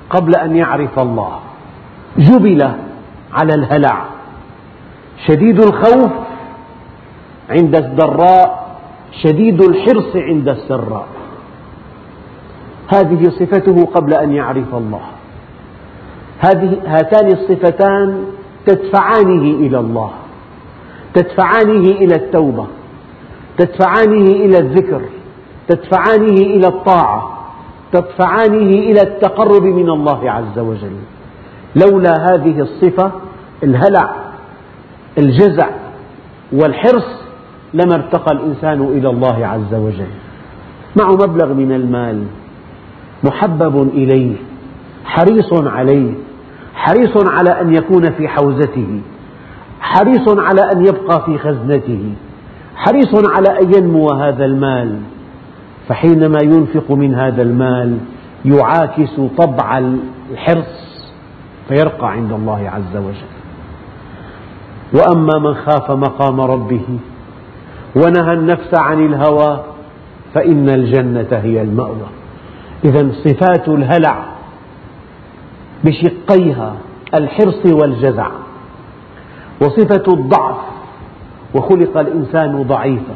قبل 0.10 0.36
أن 0.36 0.56
يعرف 0.56 1.00
الله 1.00 1.40
جبل 2.18 2.62
على 3.34 3.54
الهلع. 3.54 4.06
شديد 5.28 5.60
الخوف 5.62 6.12
عند 7.50 7.76
الضراء 7.76 8.78
شديد 9.24 9.62
الحرص 9.62 10.16
عند 10.16 10.50
السراء. 10.50 11.08
هذه 12.94 13.24
صفته 13.40 13.86
قبل 13.86 14.14
أن 14.14 14.32
يعرف 14.34 14.76
الله. 14.76 15.06
هاتان 16.86 17.28
الصفتان 17.28 18.26
تدفعانه 18.66 19.44
إلى 19.44 19.80
الله. 19.80 20.12
تدفعانه 21.14 21.86
إلى 21.92 22.16
التوبة. 22.16 22.68
تدفعانه 23.58 24.26
إلى 24.32 24.58
الذكر. 24.58 25.02
تدفعانه 25.68 26.38
إلى 26.56 26.68
الطاعة. 26.68 27.48
تدفعانه 27.92 28.70
إلى 28.90 29.02
التقرب 29.02 29.64
من 29.64 29.90
الله 29.90 30.32
عز 30.32 30.60
وجل. 30.60 30.96
لولا 31.76 32.12
هذه 32.12 32.60
الصفة 32.60 33.12
الهلع 33.64 34.16
الجزع 35.18 35.70
والحرص 36.52 37.24
لما 37.74 37.96
ارتقى 37.96 38.36
الإنسان 38.36 38.82
إلى 38.82 39.10
الله 39.10 39.48
عز 39.48 39.74
وجل. 39.74 40.14
معه 41.02 41.12
مبلغ 41.12 41.54
من 41.54 41.72
المال 41.72 42.24
محبب 43.24 43.90
إليه 43.94 44.36
حريص 45.06 45.54
عليه 45.54 46.14
حريص 46.74 47.18
على 47.28 47.62
أن 47.62 47.76
يكون 47.76 48.12
في 48.12 48.28
حوزته 48.28 49.02
حريص 49.82 50.28
على 50.38 50.62
أن 50.72 50.86
يبقى 50.86 51.26
في 51.26 51.38
خزنته 51.38 52.14
حريص 52.76 53.30
على 53.30 53.60
أن 53.62 53.74
ينمو 53.78 54.10
هذا 54.10 54.46
المال. 54.46 55.00
فحينما 55.88 56.38
ينفق 56.44 56.92
من 56.92 57.16
هذا 57.16 57.42
المال 57.42 57.98
يعاكس 58.46 59.22
طبع 59.38 59.78
الحرص 60.32 61.12
فيرقى 61.68 62.12
عند 62.12 62.32
الله 62.32 62.70
عز 62.70 62.98
وجل. 62.98 63.34
وأما 64.94 65.40
من 65.40 65.54
خاف 65.56 65.92
مقام 65.92 66.42
ربه 66.42 66.86
ونهى 67.96 68.34
النفس 68.34 68.80
عن 68.80 69.06
الهوى 69.06 69.64
فإن 70.34 70.70
الجنة 70.70 71.28
هي 71.32 71.62
المأوى. 71.62 72.08
إذا 72.86 73.12
صفات 73.26 73.68
الهلع 73.68 74.33
بشقيها 75.84 76.76
الحرص 77.14 77.66
والجزع. 77.66 78.28
وصفة 79.62 80.14
الضعف 80.14 80.58
وخلق 81.56 81.98
الإنسان 81.98 82.64
ضعيفا. 82.64 83.16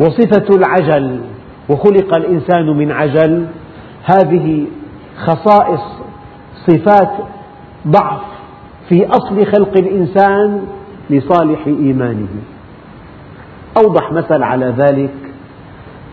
وصفة 0.00 0.56
العجل 0.56 1.20
وخلق 1.68 2.16
الإنسان 2.16 2.66
من 2.66 2.92
عجل. 2.92 3.46
هذه 4.04 4.66
خصائص 5.18 5.80
صفات 6.66 7.10
ضعف 7.88 8.20
في 8.88 9.06
أصل 9.06 9.46
خلق 9.46 9.78
الإنسان 9.78 10.62
لصالح 11.10 11.66
إيمانه. 11.66 12.28
أوضح 13.84 14.12
مثل 14.12 14.42
على 14.42 14.74
ذلك 14.78 15.14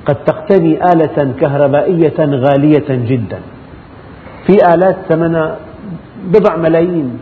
قد 0.06 0.16
تقتني 0.16 0.84
آلة 0.84 1.34
كهربائية 1.40 2.20
غالية 2.20 2.90
جدا. 2.90 3.40
في 4.46 4.74
آلات 4.74 4.98
ثمنها 5.10 5.58
بضع 6.26 6.56
ملايين 6.56 7.20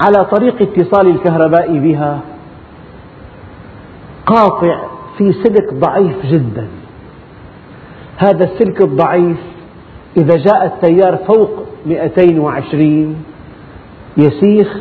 على 0.00 0.24
طريق 0.24 0.62
اتصال 0.62 1.06
الكهرباء 1.08 1.78
بها. 1.78 2.20
قاطع 4.26 4.80
في 5.18 5.32
سلك 5.32 5.74
ضعيف 5.74 6.26
جدا. 6.26 6.66
هذا 8.16 8.44
السلك 8.44 8.84
الضعيف 8.84 9.38
إذا 10.16 10.36
جاء 10.36 10.66
التيار 10.66 11.16
فوق 11.16 11.50
220 11.86 13.16
يسيخ 14.16 14.76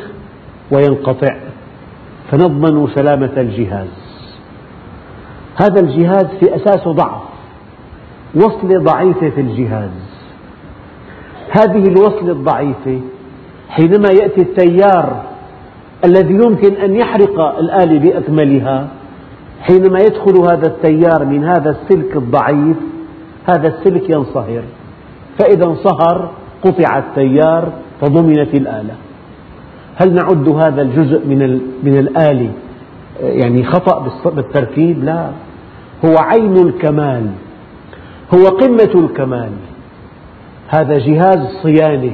وينقطع 0.71 1.37
فنضمن 2.31 2.87
سلامة 2.95 3.31
الجهاز. 3.37 3.87
هذا 5.61 5.81
الجهاز 5.81 6.25
في 6.39 6.55
أساسه 6.55 6.91
ضعف 6.91 7.21
وصلة 8.35 8.79
ضعيفة 8.83 9.29
في 9.29 9.41
الجهاز. 9.41 10.02
هذه 11.59 11.87
الوصلة 11.87 12.31
الضعيفة 12.31 12.99
حينما 13.69 14.09
يأتي 14.09 14.41
التيار 14.41 15.23
الذي 16.05 16.33
يمكن 16.33 16.73
أن 16.73 16.95
يحرق 16.95 17.39
الآلة 17.59 17.99
بأكملها 17.99 18.87
حينما 19.61 19.99
يدخل 19.99 20.41
هذا 20.41 20.67
التيار 20.67 21.25
من 21.25 21.43
هذا 21.43 21.69
السلك 21.69 22.15
الضعيف 22.15 22.77
هذا 23.49 23.67
السلك 23.67 24.09
ينصهر. 24.09 24.63
فإذا 25.39 25.65
انصهر 25.65 26.31
قطع 26.63 26.97
التيار 26.97 27.71
فضمنت 28.01 28.53
الآلة. 28.53 28.95
هل 29.95 30.13
نعد 30.13 30.49
هذا 30.49 30.81
الجزء 30.81 31.27
من 31.27 31.61
من 31.83 31.97
الآلة 31.97 32.51
يعني 33.21 33.63
خطأ 33.63 34.07
بالتركيب؟ 34.25 35.03
لا، 35.03 35.29
هو 36.05 36.15
عين 36.17 36.57
الكمال، 36.57 37.25
هو 38.33 38.45
قمة 38.45 39.05
الكمال، 39.05 39.51
هذا 40.67 40.97
جهاز 40.97 41.39
صيانة، 41.63 42.11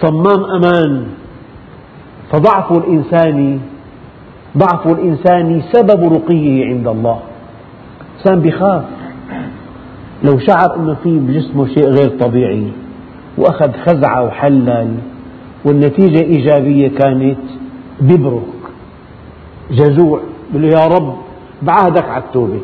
صمام 0.00 0.44
أمان، 0.44 1.06
فضعف 2.32 2.72
الإنسان 2.72 3.60
ضعف 4.58 4.86
الإنسان 4.86 5.62
سبب 5.72 6.12
رقيه 6.12 6.64
عند 6.66 6.88
الله، 6.88 7.20
الإنسان 8.10 8.40
بخاف. 8.40 8.84
لو 10.24 10.38
شعر 10.38 10.76
أنه 10.76 10.94
في 10.94 11.18
بجسمه 11.18 11.66
شيء 11.66 11.84
غير 11.84 12.08
طبيعي 12.08 12.72
وأخذ 13.38 13.72
خزعة 13.72 14.24
وحلل 14.24 14.94
والنتيجة 15.64 16.24
إيجابية 16.24 16.88
كانت 16.88 17.38
ببرك 18.00 18.42
جزوع. 19.70 20.20
يقول 20.50 20.64
يا 20.64 20.86
رب 20.86 21.16
بعهدك 21.62 22.04
على 22.04 22.24
التوبة. 22.24 22.60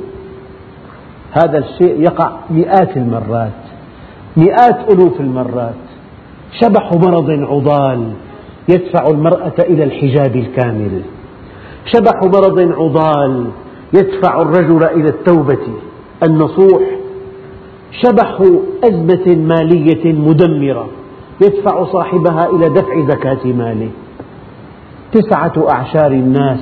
هذا 1.33 1.59
الشيء 1.59 2.01
يقع 2.01 2.33
مئات 2.51 2.97
المرات. 2.97 3.66
مئات 4.37 4.93
ألوف 4.93 5.21
المرات. 5.21 5.75
شبح 6.61 6.93
مرض 6.93 7.31
عضال 7.31 8.13
يدفع 8.69 9.07
المرأة 9.09 9.55
إلى 9.59 9.85
الحجاب 9.85 10.37
الكامل. 10.37 11.03
شبح 11.87 12.23
مرض 12.23 12.61
عضال 12.61 13.47
يدفع 13.95 14.43
الرجل 14.43 14.85
إلى 14.85 15.09
التوبة 15.09 15.67
النصوح. 16.23 16.83
شبح 18.03 18.43
أزمة 18.85 19.37
مالية 19.37 20.13
مدمرة 20.13 20.89
يدفع 21.43 21.85
صاحبها 21.93 22.51
إلى 22.51 22.69
دفع 22.69 23.01
زكاة 23.01 23.53
ماله. 23.53 23.91
تسعة 25.13 25.71
أعشار 25.71 26.11
الناس 26.13 26.61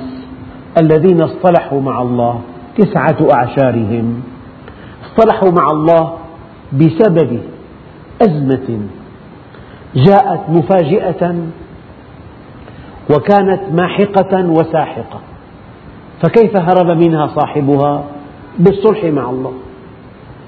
الذين 0.81 1.21
اصطلحوا 1.21 1.81
مع 1.81 2.01
الله 2.01 2.41
تسعة 2.77 3.17
أعشارهم. 3.33 4.21
اصطلحوا 5.05 5.51
مع 5.51 5.67
الله 5.71 6.13
بسبب 6.73 7.39
أزمة 8.21 8.79
جاءت 9.95 10.49
مفاجئة 10.49 11.35
وكانت 13.09 13.61
ماحقة 13.71 14.49
وساحقة 14.49 15.19
فكيف 16.23 16.55
هرب 16.55 16.97
منها 16.97 17.27
صاحبها؟ 17.27 18.03
بالصلح 18.59 19.03
مع 19.03 19.29
الله. 19.29 19.53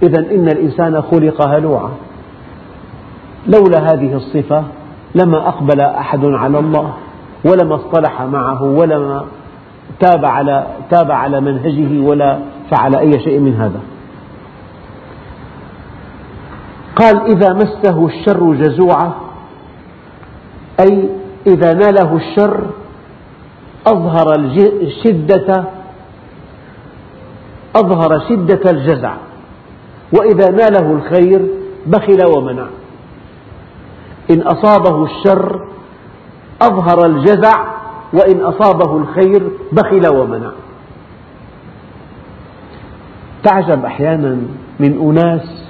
إذا 0.03 0.19
إن 0.19 0.47
الإنسان 0.47 1.01
خلق 1.01 1.47
هلوعا. 1.47 1.91
لولا 3.47 3.93
هذه 3.93 4.15
الصفة 4.15 4.63
لما 5.15 5.47
أقبل 5.47 5.81
أحد 5.81 6.25
على 6.25 6.59
الله 6.59 6.93
ولما 7.45 7.75
اصطلح 7.75 8.21
معه 8.21 8.63
ولما 8.63 9.25
تاب 9.99 10.25
على, 10.25 10.67
تاب 10.91 11.11
على 11.11 11.41
منهجه 11.41 11.99
ولا 12.01 12.39
فعل 12.71 12.95
أي 12.95 13.11
شيء 13.19 13.39
من 13.39 13.53
هذا. 13.53 13.79
قال 16.97 17.31
إذا 17.31 17.53
مسه 17.53 18.05
الشر 18.05 18.53
جزوعا 18.53 19.13
أي 20.79 21.09
إذا 21.47 21.73
ناله 21.73 22.15
الشر 22.15 22.67
أظهر 23.87 24.39
الشدة 24.81 25.63
أظهر 27.75 28.19
شدة 28.29 28.71
الجزع 28.71 29.13
وإذا 30.13 30.51
ناله 30.51 30.91
الخير 30.91 31.47
بخل 31.87 32.25
ومنع. 32.37 32.65
إن 34.31 34.41
أصابه 34.41 35.03
الشر 35.03 35.67
أظهر 36.61 37.05
الجزع 37.05 37.65
وإن 38.13 38.41
أصابه 38.41 38.97
الخير 38.97 39.51
بخل 39.71 40.07
ومنع. 40.15 40.51
تعجب 43.43 43.85
أحيانا 43.85 44.37
من 44.79 44.99
أناس 45.01 45.66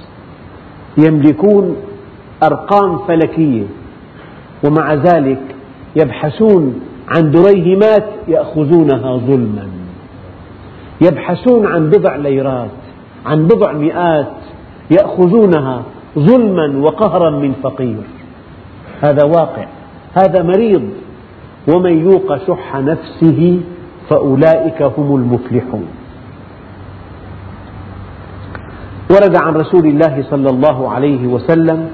يملكون 0.98 1.76
أرقام 2.42 2.98
فلكية 2.98 3.64
ومع 4.64 4.94
ذلك 4.94 5.40
يبحثون 5.96 6.80
عن 7.08 7.30
دريهمات 7.30 8.04
يأخذونها 8.28 9.16
ظلما. 9.16 9.68
يبحثون 11.00 11.66
عن 11.66 11.90
بضع 11.90 12.16
ليرات 12.16 12.70
عن 13.26 13.46
بضع 13.46 13.72
مئات 13.72 14.32
يأخذونها 14.90 15.82
ظلما 16.18 16.78
وقهرا 16.78 17.30
من 17.30 17.52
فقير. 17.62 18.02
هذا 19.00 19.24
واقع 19.24 19.66
هذا 20.14 20.42
مريض. 20.42 20.82
ومن 21.74 22.10
يوق 22.10 22.46
شح 22.46 22.76
نفسه 22.76 23.60
فأولئك 24.08 24.82
هم 24.82 25.16
المفلحون. 25.16 25.88
ورد 29.10 29.36
عن 29.36 29.54
رسول 29.54 29.86
الله 29.86 30.24
صلى 30.30 30.50
الله 30.50 30.90
عليه 30.90 31.26
وسلم 31.26 31.90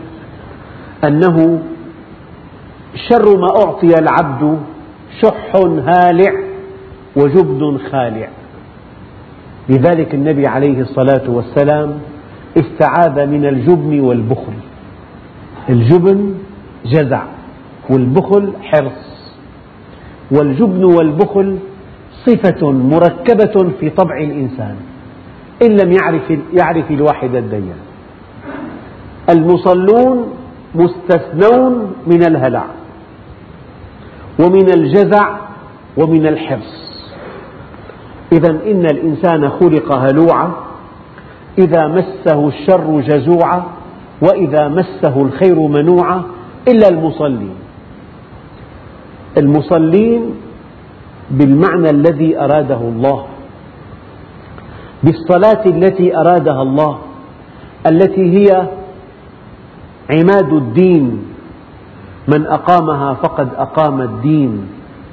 أنه 1.04 1.62
شر 3.08 3.36
ما 3.38 3.48
أعطي 3.64 3.98
العبد 3.98 4.58
شح 5.22 5.56
هالع 5.56 6.32
وجبن 7.16 7.78
خالع. 7.90 8.28
لذلك 9.68 10.14
النبي 10.14 10.46
عليه 10.46 10.80
الصلاة 10.80 11.30
والسلام 11.30 11.98
استعاذ 12.56 13.26
من 13.26 13.46
الجبن 13.46 14.00
والبخل. 14.00 14.52
الجبن 15.68 16.34
جزع 16.86 17.22
والبخل 17.90 18.52
حرص. 18.62 19.34
والجبن 20.30 20.84
والبخل 20.84 21.58
صفة 22.26 22.72
مركبة 22.72 23.70
في 23.80 23.90
طبع 23.90 24.16
الإنسان. 24.18 24.76
إن 25.62 25.76
لم 25.76 25.92
يعرف, 25.92 26.30
يعرف 26.52 26.90
الواحد 26.90 27.34
الديان. 27.34 27.78
المصلون 29.30 30.34
مستثنون 30.74 31.92
من 32.06 32.22
الهلع 32.22 32.64
ومن 34.40 34.70
الجزع 34.76 35.36
ومن 35.96 36.26
الحرص. 36.26 36.84
إذا 38.32 38.50
إن 38.50 38.86
الإنسان 38.86 39.50
خلق 39.50 39.92
هلوعا 39.92 40.52
إذا 41.58 41.86
مسه 41.86 42.48
الشر 42.48 43.00
جزوعا 43.00 43.64
وإذا 44.22 44.68
مسه 44.68 45.22
الخير 45.22 45.60
منوعا 45.60 46.22
إلا 46.68 46.88
المصلين. 46.88 47.54
المصلين 49.38 50.34
بالمعنى 51.30 51.90
الذي 51.90 52.38
أراده 52.38 52.80
الله. 52.80 53.26
بالصلاة 55.04 55.62
التي 55.66 56.16
أرادها 56.16 56.62
الله 56.62 56.98
التي 57.86 58.24
هي 58.36 58.48
عماد 60.10 60.52
الدين. 60.52 61.06
من 62.28 62.46
أقامها 62.46 63.14
فقد 63.14 63.48
أقام 63.56 64.00
الدين 64.00 64.52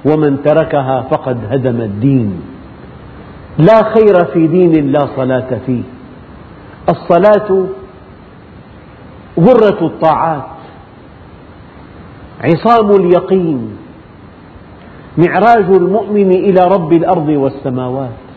ومن 0.05 0.43
تركها 0.43 1.01
فقد 1.11 1.37
هدم 1.51 1.81
الدين. 1.81 2.41
لا 3.57 3.83
خير 3.93 4.15
في 4.33 4.47
دين 4.47 4.91
لا 4.91 5.11
صلاة 5.15 5.49
فيه. 5.65 5.83
الصلاة 6.89 7.49
غرة 9.39 9.79
الطاعات 9.81 10.51
عصام 12.43 12.87
اليقين 12.91 13.59
معراج 15.17 15.67
المؤمن 15.75 16.31
إلى 16.31 16.61
رب 16.63 16.93
الأرض 16.93 17.29
والسماوات. 17.29 18.30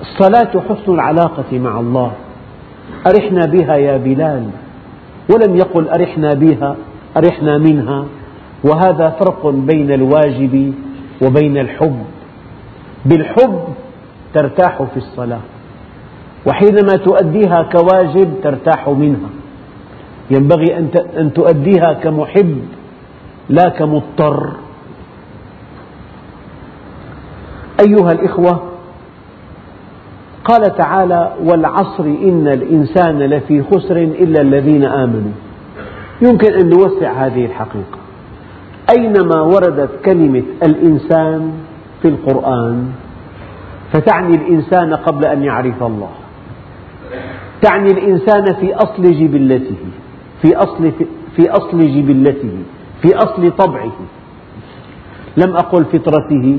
الصلاة 0.00 0.62
حسن 0.68 0.92
العلاقة 0.94 1.58
مع 1.58 1.80
الله. 1.80 2.12
أرحنا 3.06 3.46
بها 3.46 3.76
يا 3.76 3.96
بلال. 3.96 4.50
ولم 5.30 5.56
يقل 5.56 5.88
أرحنا 5.88 6.34
بها 6.34 6.76
أرحنا 7.16 7.58
منها. 7.58 8.04
وهذا 8.64 9.10
فرق 9.20 9.46
بين 9.46 9.92
الواجب 9.92 10.74
وبين 11.22 11.58
الحب. 11.58 12.04
بالحب 13.06 13.60
ترتاح 14.34 14.82
في 14.82 14.96
الصلاة. 14.96 15.40
وحينما 16.46 16.96
تؤديها 16.96 17.62
كواجب 17.62 18.34
ترتاح 18.42 18.88
منها. 18.88 19.30
ينبغي 20.30 20.78
أن 21.18 21.32
تؤديها 21.34 21.92
كمحب 21.92 22.58
لا 23.48 23.68
كمضطر. 23.68 24.52
أيها 27.80 28.12
الإخوة 28.12 28.62
قال 30.48 30.76
تعالى 30.76 31.32
والعصر 31.44 32.04
إن 32.04 32.48
الإنسان 32.48 33.18
لفي 33.18 33.62
خسر 33.62 33.96
إلا 33.96 34.40
الذين 34.40 34.84
آمنوا. 34.84 35.32
يمكن 36.22 36.54
أن 36.54 36.68
نوسع 36.68 37.12
هذه 37.12 37.44
الحقيقة. 37.44 37.98
أينما 38.98 39.40
وردت 39.40 39.90
كلمة 40.04 40.42
الإنسان 40.62 41.52
في 42.02 42.08
القرآن 42.08 42.88
فتعني 43.92 44.36
الإنسان 44.36 44.94
قبل 44.94 45.26
أن 45.26 45.42
يعرف 45.42 45.82
الله. 45.82 46.10
تعني 47.62 47.90
الإنسان 47.90 48.44
في 48.60 48.74
أصل 48.74 49.02
جبلته 49.02 49.76
في 50.42 50.56
أصل, 50.56 50.92
في 51.36 51.50
أصل 51.50 51.78
جبلته 51.78 52.52
في 53.02 53.16
أصل 53.16 53.50
طبعه. 53.50 53.92
لم 55.36 55.56
أقل 55.56 55.84
فطرته 55.84 56.58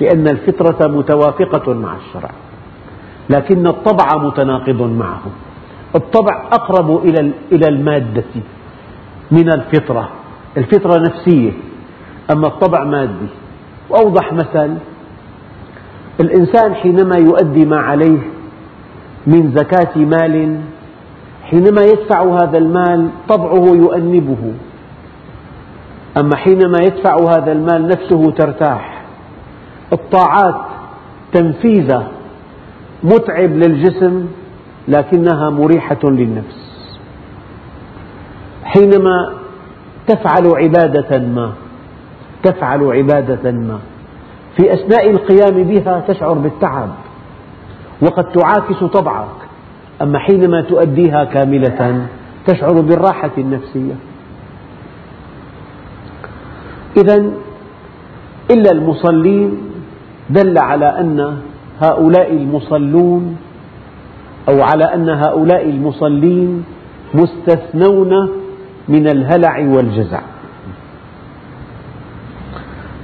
لأن 0.00 0.28
الفطرة 0.28 0.88
متوافقة 0.88 1.74
مع 1.74 1.96
الشرع. 1.96 2.30
لكن 3.30 3.66
الطبع 3.66 4.22
متناقض 4.22 4.82
معه 4.82 5.22
الطبع 5.94 6.42
أقرب 6.52 7.04
إلى 7.52 7.68
المادة 7.68 8.24
من 9.30 9.48
الفطرة. 9.48 10.08
الفطرة 10.56 10.98
نفسية. 10.98 11.52
أما 12.32 12.46
الطبع 12.46 12.84
مادي. 12.84 13.28
وأوضح 13.90 14.32
مثل 14.32 14.74
الإنسان 16.20 16.74
حينما 16.74 17.16
يؤدي 17.16 17.64
ما 17.64 17.80
عليه 17.80 18.18
من 19.26 19.52
زكاة 19.56 19.96
مال 19.96 20.60
حينما 21.44 21.82
يدفع 21.82 22.22
هذا 22.22 22.58
المال 22.58 23.08
طبعه 23.28 23.66
يؤنبه. 23.66 24.52
أما 26.20 26.36
حينما 26.36 26.78
يدفع 26.78 27.16
هذا 27.36 27.52
المال 27.52 27.88
نفسه 27.88 28.30
ترتاح. 28.30 29.02
الطاعات 29.92 30.60
تنفيذ 31.32 31.98
متعب 33.02 33.50
للجسم 33.50 34.26
لكنها 34.88 35.50
مريحة 35.50 35.98
للنفس. 36.04 36.68
حينما 38.64 39.32
تفعل 40.06 40.46
عبادة 40.56 41.18
ما 41.18 41.52
تفعل 42.42 42.84
عبادة 42.84 43.50
ما 43.52 43.78
في 44.56 44.74
أثناء 44.74 45.10
القيام 45.10 45.64
بها 45.64 46.04
تشعر 46.08 46.32
بالتعب 46.32 46.88
وقد 48.02 48.32
تعاكس 48.32 48.84
طبعك. 48.84 49.36
أما 50.02 50.18
حينما 50.18 50.60
تؤديها 50.60 51.24
كاملة 51.24 52.08
تشعر 52.46 52.80
بالراحة 52.80 53.30
النفسية. 53.38 53.94
إذا 56.96 57.30
إلا 58.50 58.70
المصلين 58.70 59.58
دل 60.30 60.58
على 60.58 61.00
أن 61.00 61.38
هؤلاء 61.82 62.32
المصلون 62.32 63.36
أو 64.48 64.62
على 64.62 64.84
أن 64.84 65.08
هؤلاء 65.08 65.70
المصلين 65.70 66.64
مستثنون 67.14 68.30
من 68.88 69.08
الهلع 69.08 69.58
والجزع. 69.58 70.20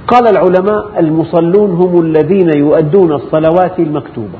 قال 0.07 0.27
العلماء 0.27 0.99
المصلون 0.99 1.71
هم 1.71 2.01
الذين 2.01 2.49
يؤدون 2.57 3.11
الصلوات 3.13 3.79
المكتوبة. 3.79 4.39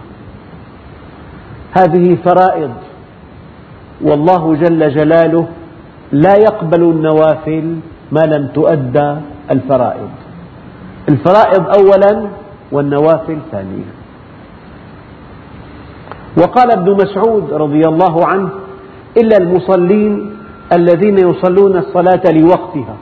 هذه 1.77 2.17
فرائض 2.25 2.71
والله 4.01 4.55
جل 4.55 4.89
جلاله 4.89 5.47
لا 6.11 6.35
يقبل 6.37 6.81
النوافل 6.81 7.75
ما 8.11 8.19
لم 8.19 8.47
تؤدى 8.47 9.15
الفرائض. 9.51 10.09
الفرائض 11.09 11.63
أولا 11.79 12.27
والنوافل 12.71 13.37
ثانيا. 13.51 14.04
وقال 16.37 16.71
ابن 16.71 16.91
مسعود 16.91 17.53
رضي 17.53 17.81
الله 17.81 18.25
عنه 18.27 18.49
إلا 19.17 19.37
المصلين 19.37 20.31
الذين 20.73 21.17
يصلون 21.17 21.77
الصلاة 21.77 22.21
لوقتها. 22.31 22.95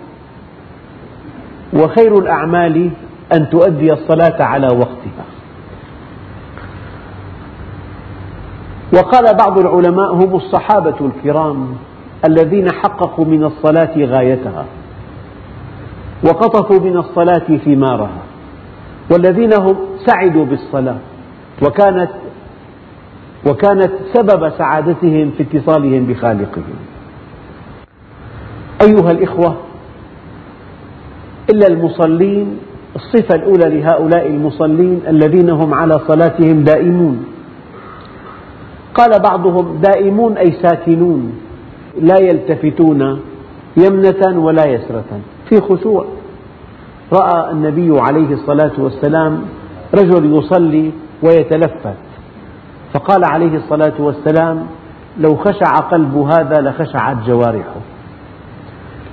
وخير 1.73 2.17
الأعمال 2.19 2.89
أن 3.33 3.49
تؤدي 3.49 3.93
الصلاة 3.93 4.43
على 4.43 4.67
وقتها. 4.67 5.25
وقال 8.93 9.37
بعض 9.37 9.59
العلماء 9.59 10.13
هم 10.13 10.35
الصحابة 10.35 10.95
الكرام 11.01 11.75
الذين 12.27 12.71
حققوا 12.71 13.25
من 13.25 13.43
الصلاة 13.43 13.97
غايتها 13.97 14.65
وقطفوا 16.25 16.79
من 16.79 16.97
الصلاة 16.97 17.57
ثمارها 17.65 18.21
والذين 19.11 19.53
هم 19.53 19.75
سعدوا 20.05 20.45
بالصلاة 20.45 20.97
وكانت 21.65 22.09
وكانت 23.47 23.91
سبب 24.13 24.49
سعادتهم 24.57 25.31
في 25.37 25.43
اتصالهم 25.43 26.05
بخالقهم. 26.05 26.75
أيها 28.81 29.11
الإخوة 29.11 29.55
إلا 31.49 31.67
المصلين 31.67 32.57
الصفة 32.95 33.35
الأولى 33.35 33.79
لهؤلاء 33.79 34.27
المصلين 34.27 35.01
الذين 35.07 35.49
هم 35.49 35.73
على 35.73 35.99
صلاتهم 36.07 36.63
دائمون. 36.63 37.25
قال 38.95 39.19
بعضهم 39.19 39.81
دائمون 39.81 40.37
أي 40.37 40.51
ساكنون 40.61 41.33
لا 42.01 42.19
يلتفتون 42.21 43.19
يمنة 43.77 44.39
ولا 44.39 44.65
يسرة 44.65 45.19
في 45.49 45.61
خشوع. 45.61 46.05
رأى 47.13 47.51
النبي 47.51 47.99
عليه 47.99 48.33
الصلاة 48.33 48.71
والسلام 48.77 49.41
رجل 49.95 50.37
يصلي 50.37 50.91
ويتلفت. 51.23 52.12
فقال 52.93 53.21
عليه 53.25 53.57
الصلاة 53.57 53.93
والسلام 53.99 54.65
لو 55.17 55.35
خشع 55.35 55.71
قلب 55.91 56.17
هذا 56.17 56.61
لخشعت 56.61 57.17
جوارحه. 57.27 57.81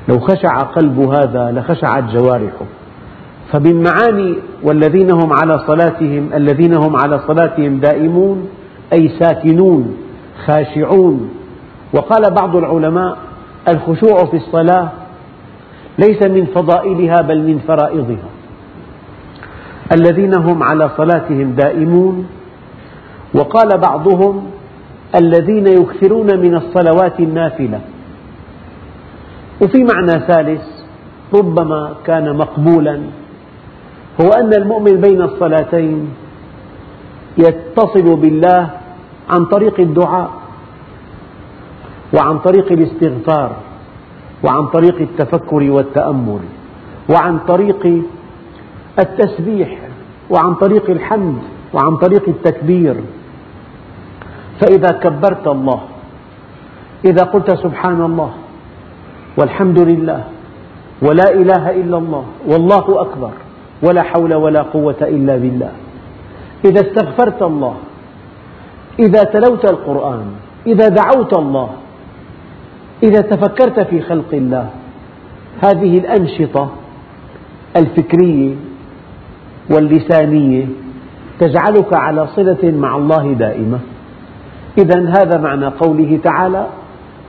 لو 0.08 0.20
خشع 0.20 0.58
قلب 0.58 1.00
هذا 1.00 1.52
لخشعت 1.52 2.04
جوارحه. 2.04 2.64
فمن 3.52 3.82
معاني 3.82 4.36
والذين 4.62 5.10
هم 5.12 5.32
على 5.32 5.58
صلاتهم 5.66 6.30
الذين 6.34 6.74
هم 6.74 6.96
على 6.96 7.18
صلاتهم 7.18 7.80
دائمون 7.80 8.48
أي 8.92 9.08
ساكنون 9.20 9.96
خاشعون. 10.46 11.30
وقال 11.94 12.34
بعض 12.40 12.56
العلماء 12.56 13.18
الخشوع 13.68 14.16
في 14.30 14.36
الصلاة 14.36 14.88
ليس 15.98 16.22
من 16.22 16.46
فضائلها 16.46 17.16
بل 17.22 17.42
من 17.42 17.58
فرائضها. 17.68 18.28
الذين 19.92 20.32
هم 20.38 20.62
على 20.62 20.90
صلاتهم 20.96 21.52
دائمون 21.52 22.26
وقال 23.34 23.78
بعضهم 23.78 24.46
الذين 25.14 25.66
يكثرون 25.66 26.40
من 26.40 26.54
الصلوات 26.54 27.20
النافلة. 27.20 27.80
وفي 29.62 29.84
معنى 29.84 30.20
ثالث 30.26 30.62
ربما 31.34 31.94
كان 32.06 32.36
مقبولا 32.36 33.00
هو 34.20 34.28
أن 34.28 34.52
المؤمن 34.54 35.00
بين 35.00 35.22
الصلاتين 35.22 36.10
يتصل 37.38 38.16
بالله 38.16 38.70
عن 39.30 39.44
طريق 39.44 39.80
الدعاء 39.80 40.30
وعن 42.14 42.38
طريق 42.38 42.72
الاستغفار 42.72 43.50
وعن 44.44 44.66
طريق 44.66 44.96
التفكر 45.00 45.70
والتأمل 45.70 46.40
وعن 47.10 47.38
طريق 47.38 48.02
التسبيح 48.98 49.78
وعن 50.30 50.54
طريق 50.54 50.90
الحمد 50.90 51.38
وعن 51.74 51.96
طريق 51.96 52.28
التكبير. 52.28 52.96
فإذا 54.60 54.90
كبرت 55.02 55.46
الله 55.46 55.80
إذا 57.04 57.24
قلت 57.24 57.54
سبحان 57.54 58.00
الله 58.04 58.30
والحمد 59.38 59.78
لله 59.80 60.24
ولا 61.02 61.32
إله 61.32 61.70
إلا 61.70 61.96
الله 61.98 62.24
والله 62.46 63.00
أكبر 63.00 63.32
ولا 63.82 64.02
حول 64.02 64.34
ولا 64.34 64.62
قوة 64.62 65.00
إلا 65.02 65.36
بالله. 65.36 65.72
إذا 66.64 66.80
استغفرت 66.80 67.42
الله 67.42 67.74
إذا 68.98 69.22
تلوت 69.22 69.64
القرآن 69.70 70.24
إذا 70.66 70.88
دعوت 70.88 71.38
الله 71.38 71.68
إذا 73.02 73.20
تفكرت 73.20 73.80
في 73.80 74.00
خلق 74.00 74.30
الله 74.32 74.66
هذه 75.64 75.98
الأنشطة 75.98 76.70
الفكرية 77.76 78.54
واللسانية 79.70 80.66
تجعلك 81.38 81.94
على 81.94 82.26
صلة 82.26 82.62
مع 82.64 82.96
الله 82.96 83.32
دائمة. 83.32 83.78
إذا 84.78 85.00
هذا 85.08 85.38
معنى 85.38 85.66
قوله 85.66 86.18
تعالى 86.24 86.66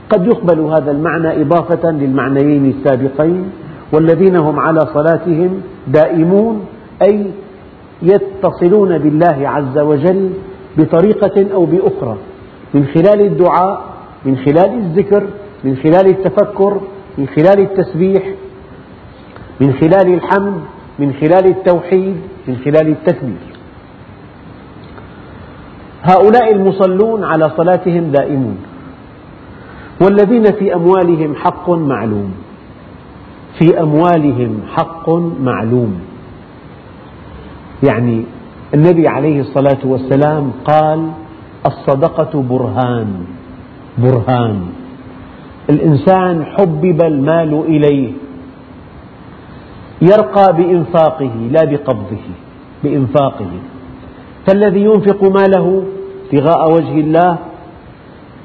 قد 0.09 0.27
يقبل 0.27 0.59
هذا 0.59 0.91
المعنى 0.91 1.41
إضافة 1.41 1.91
للمعنيين 1.91 2.65
السابقين 2.65 3.51
والذين 3.93 4.35
هم 4.35 4.59
على 4.59 4.79
صلاتهم 4.79 5.61
دائمون 5.87 6.65
أي 7.01 7.25
يتصلون 8.01 8.97
بالله 8.97 9.49
عز 9.49 9.77
وجل 9.77 10.29
بطريقة 10.77 11.45
أو 11.53 11.65
بأخرى 11.65 12.17
من 12.73 12.85
خلال 12.85 13.21
الدعاء 13.21 13.81
من 14.25 14.37
خلال 14.37 14.73
الذكر 14.77 15.23
من 15.63 15.75
خلال 15.75 16.07
التفكر 16.07 16.81
من 17.17 17.27
خلال 17.27 17.59
التسبيح 17.59 18.23
من 19.59 19.73
خلال 19.73 20.13
الحمد 20.13 20.61
من 20.99 21.13
خلال 21.13 21.45
التوحيد 21.45 22.15
من 22.47 22.57
خلال 22.65 22.87
التكبير 22.87 23.50
هؤلاء 26.03 26.51
المصلون 26.51 27.23
على 27.23 27.51
صلاتهم 27.57 28.11
دائمون. 28.11 28.57
والذين 30.01 30.43
في 30.43 30.75
أموالهم 30.75 31.35
حق 31.35 31.69
معلوم. 31.69 32.33
في 33.59 33.81
أموالهم 33.81 34.61
حق 34.75 35.09
معلوم. 35.39 35.99
يعني 37.83 38.23
النبي 38.73 39.07
عليه 39.07 39.41
الصلاة 39.41 39.77
والسلام 39.83 40.51
قال 40.65 41.11
الصدقة 41.65 42.41
برهان. 42.41 43.25
برهان. 43.97 44.61
الإنسان 45.69 46.45
حبب 46.45 47.01
المال 47.05 47.63
إليه. 47.67 48.11
يرقى 50.01 50.55
بإنفاقه 50.57 51.31
لا 51.51 51.63
بقبضه. 51.65 52.25
بإنفاقه. 52.83 53.51
فالذي 54.47 54.81
ينفق 54.81 55.23
ماله 55.23 55.83
ابتغاء 56.25 56.71
وجه 56.71 56.99
الله 56.99 57.37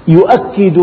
يؤكد 0.09 0.79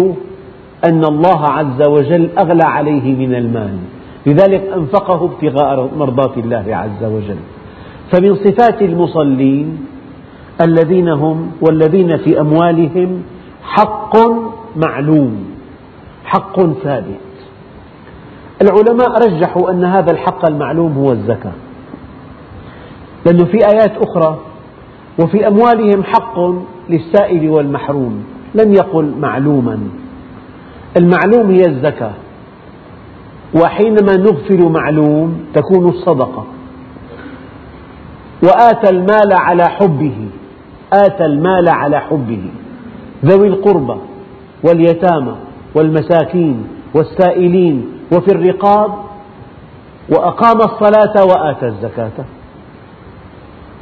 أن 0.85 1.03
الله 1.05 1.41
عز 1.49 1.87
وجل 1.87 2.29
أغلى 2.39 2.63
عليه 2.63 3.15
من 3.15 3.35
المال. 3.35 3.77
لذلك 4.25 4.63
أنفقه 4.77 5.25
ابتغاء 5.25 5.89
مرضاة 5.97 6.33
الله 6.37 6.65
عز 6.67 7.03
وجل. 7.03 7.37
فمن 8.11 8.35
صفات 8.35 8.81
المصلين 8.81 9.85
الذين 10.61 11.09
هم 11.09 11.51
والذين 11.61 12.17
في 12.17 12.39
أموالهم 12.39 13.23
حق 13.63 14.17
معلوم 14.75 15.45
حق 16.25 16.61
ثابت. 16.83 17.33
العلماء 18.61 19.27
رجحوا 19.27 19.71
أن 19.71 19.85
هذا 19.85 20.11
الحق 20.11 20.45
المعلوم 20.45 20.93
هو 20.93 21.11
الزكاة. 21.11 21.51
لأنه 23.25 23.45
في 23.45 23.57
آيات 23.57 23.91
أخرى 23.97 24.39
وفي 25.19 25.47
أموالهم 25.47 26.03
حق 26.03 26.39
للسائل 26.89 27.49
والمحروم 27.49 28.23
لم 28.55 28.73
يقل 28.73 29.13
معلوما. 29.19 29.79
المعلوم 30.97 31.51
هي 31.51 31.65
الزكاة. 31.65 32.13
وحينما 33.61 34.17
نغفل 34.17 34.63
معلوم 34.63 35.45
تكون 35.53 35.89
الصدقة. 35.89 36.45
وآتى 38.43 38.89
المال 38.89 39.33
على 39.33 39.63
حبه 39.63 40.27
آتى 40.93 41.25
المال 41.25 41.69
على 41.69 41.99
حبه. 41.99 42.41
ذوي 43.25 43.47
القربى 43.47 43.99
واليتامى 44.63 45.35
والمساكين 45.75 46.67
والسائلين 46.95 47.87
وفي 48.15 48.31
الرقاب 48.31 48.93
وأقام 50.09 50.57
الصلاة 50.57 51.25
وآتى 51.25 51.67
الزكاة. 51.67 52.25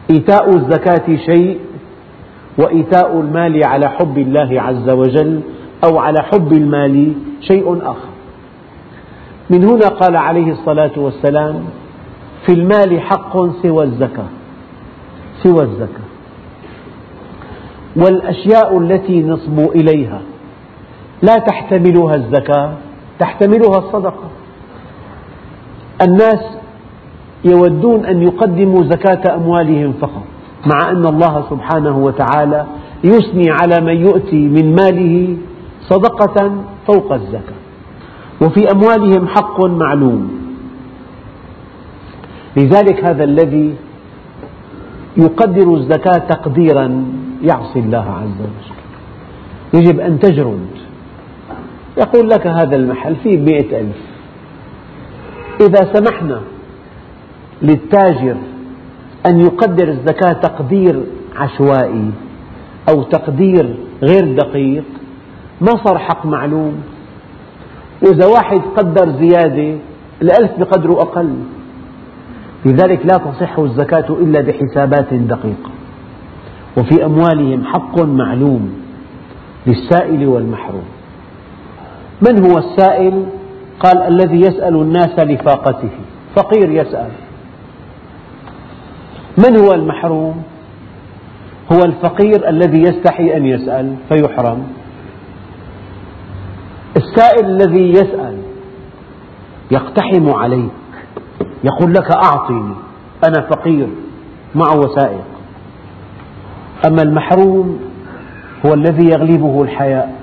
إيتاء 0.09 0.49
الزكاة 0.49 1.15
شيء 1.25 1.59
وإيتاء 2.57 3.19
المال 3.19 3.63
على 3.65 3.89
حب 3.89 4.17
الله 4.17 4.61
عز 4.61 4.89
وجل 4.89 5.41
أو 5.83 5.97
على 5.99 6.17
حب 6.23 6.53
المال 6.53 7.13
شيء 7.41 7.77
آخر. 7.83 8.09
من 9.49 9.63
هنا 9.65 9.87
قال 9.87 10.15
عليه 10.15 10.51
الصلاة 10.51 10.91
والسلام 10.97 11.65
في 12.45 12.53
المال 12.53 13.01
حق 13.01 13.37
سوى 13.61 13.83
الزكاة 13.83 14.29
سوى 15.43 15.63
الزكاة. 15.63 16.11
والأشياء 17.95 18.77
التي 18.77 19.23
نصب 19.23 19.59
إليها 19.59 20.21
لا 21.21 21.37
تحتملها 21.37 22.15
الزكاة 22.15 22.73
تحتملها 23.19 23.77
الصدقة. 23.77 24.29
الناس 26.01 26.39
يودون 27.45 28.05
أن 28.05 28.21
يقدموا 28.21 28.83
زكاة 28.83 29.35
أموالهم 29.35 29.93
فقط 29.93 30.23
مع 30.73 30.91
أن 30.91 31.05
الله 31.05 31.45
سبحانه 31.49 31.97
وتعالى 31.97 32.65
يثني 33.03 33.51
على 33.51 33.85
من 33.85 34.05
يؤتي 34.05 34.47
من 34.47 34.75
ماله 34.75 35.37
صدقة 35.81 36.63
فوق 36.87 37.13
الزكاة. 37.13 37.61
وفي 38.41 38.71
أموالهم 38.71 39.27
حق 39.27 39.65
معلوم. 39.65 40.31
لذلك 42.57 43.05
هذا 43.05 43.23
الذي 43.23 43.75
يقدر 45.17 45.73
الزكاة 45.73 46.17
تقديرا 46.17 47.05
يعصي 47.43 47.79
الله 47.79 48.05
عز 48.21 48.39
وجل. 48.41 48.81
يجب 49.73 49.99
أن 49.99 50.19
تجرد. 50.19 50.67
يقول 51.97 52.29
لك 52.29 52.47
هذا 52.47 52.75
المحل 52.75 53.15
فيه 53.15 53.37
مئة 53.37 53.79
ألف. 53.79 53.97
إذا 55.61 55.93
سمحنا 55.93 56.41
للتاجر 57.61 58.35
أن 59.25 59.39
يقدر 59.39 59.87
الزكاة 59.87 60.33
تقدير 60.33 61.03
عشوائي 61.35 62.11
أو 62.89 63.03
تقدير 63.03 63.75
غير 64.03 64.35
دقيق 64.35 64.83
ما 65.61 65.71
صار 65.85 65.97
حق 65.97 66.25
معلوم. 66.25 66.73
وإذا 68.03 68.27
واحد 68.27 68.61
قدر 68.77 69.11
زيادة 69.11 69.77
الألف 70.21 70.51
بقدره 70.59 70.93
أقل. 70.93 71.35
لذلك 72.65 73.05
لا 73.05 73.17
تصح 73.17 73.59
الزكاة 73.59 74.09
إلا 74.09 74.41
بحسابات 74.41 75.13
دقيقة. 75.13 75.71
وفي 76.77 77.05
أموالهم 77.05 77.65
حق 77.65 78.01
معلوم 78.01 78.73
للسائل 79.67 80.27
والمحروم. 80.27 80.85
من 82.21 82.45
هو 82.45 82.57
السائل؟ 82.57 83.25
قال 83.79 83.97
الذي 83.97 84.39
يسأل 84.39 84.75
الناس 84.75 85.19
لفاقته. 85.19 85.89
فقير 86.35 86.69
يسأل. 86.69 87.09
من 89.45 89.57
هو 89.59 89.71
المحروم؟ 89.71 90.43
هو 91.73 91.79
الفقير 91.85 92.49
الذي 92.49 92.81
يستحي 92.81 93.37
أن 93.37 93.45
يسأل 93.45 93.95
فيحرم. 94.09 94.67
السائل 96.97 97.45
الذي 97.45 97.89
يسأل 97.91 98.37
يقتحم 99.71 100.29
عليك 100.29 100.71
يقول 101.63 101.93
لك 101.93 102.11
أعطني 102.15 102.73
أنا 103.23 103.41
فقير 103.41 103.87
مع 104.55 104.73
وسائق 104.73 105.23
أما 106.87 107.01
المحروم 107.01 107.79
هو 108.65 108.73
الذي 108.73 109.05
يغلبه 109.09 109.63
الحياء 109.63 110.15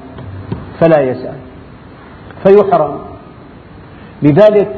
فلا 0.80 1.00
يسأل 1.00 1.36
فيحرم. 2.46 2.98
لذلك 4.22 4.77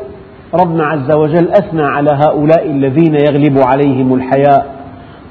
ربنا 0.54 0.86
عز 0.86 1.14
وجل 1.16 1.48
أثنى 1.48 1.82
على 1.82 2.10
هؤلاء 2.10 2.70
الذين 2.70 3.14
يغلب 3.14 3.58
عليهم 3.58 4.14
الحياء. 4.14 4.80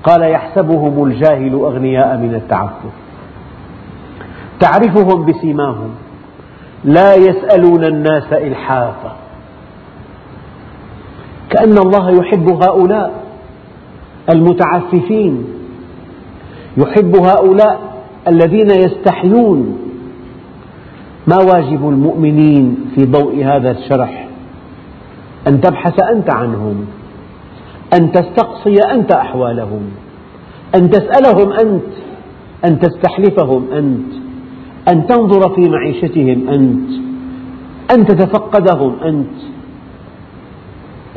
قال 0.03 0.21
يحسبهم 0.21 1.03
الجاهل 1.03 1.53
أغنياء 1.53 2.17
من 2.17 2.35
التعفف. 2.35 2.91
تعرفهم 4.59 5.25
بسيماهم. 5.25 5.89
لا 6.83 7.15
يسألون 7.15 7.83
الناس 7.83 8.33
إلحافا. 8.33 9.15
كأن 11.49 11.77
الله 11.77 12.11
يحب 12.11 12.63
هؤلاء 12.63 13.23
المتعففين. 14.33 15.43
يحب 16.77 17.15
هؤلاء 17.15 17.79
الذين 18.27 18.69
يستحيون. 18.71 19.79
ما 21.27 21.37
واجب 21.37 21.89
المؤمنين 21.89 22.77
في 22.95 23.05
ضوء 23.05 23.45
هذا 23.45 23.71
الشرح؟ 23.71 24.28
أن 25.47 25.61
تبحث 25.61 25.99
أنت 26.15 26.33
عنهم 26.33 26.85
أن 27.93 28.11
تستقصي 28.11 28.75
أنت 28.91 29.11
أحوالهم 29.11 29.81
أن 30.75 30.89
تسألهم 30.89 31.51
أنت 31.51 31.83
أن 32.65 32.79
تستحلفهم 32.79 33.71
أنت 33.71 34.13
أن 34.91 35.07
تنظر 35.07 35.55
في 35.55 35.69
معيشتهم 35.69 36.49
أنت 36.49 36.89
أن 37.91 38.05
تتفقدهم 38.05 38.95
أنت. 39.03 39.35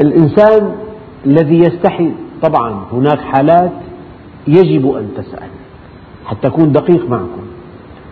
الإنسان 0.00 0.72
الذي 1.26 1.58
يستحي 1.58 2.12
طبعا 2.42 2.84
هناك 2.92 3.18
حالات 3.18 3.72
يجب 4.46 4.94
أن 4.94 5.08
تسأل 5.16 5.48
حتى 6.24 6.48
تكون 6.48 6.72
دقيق 6.72 7.10
معكم. 7.10 7.42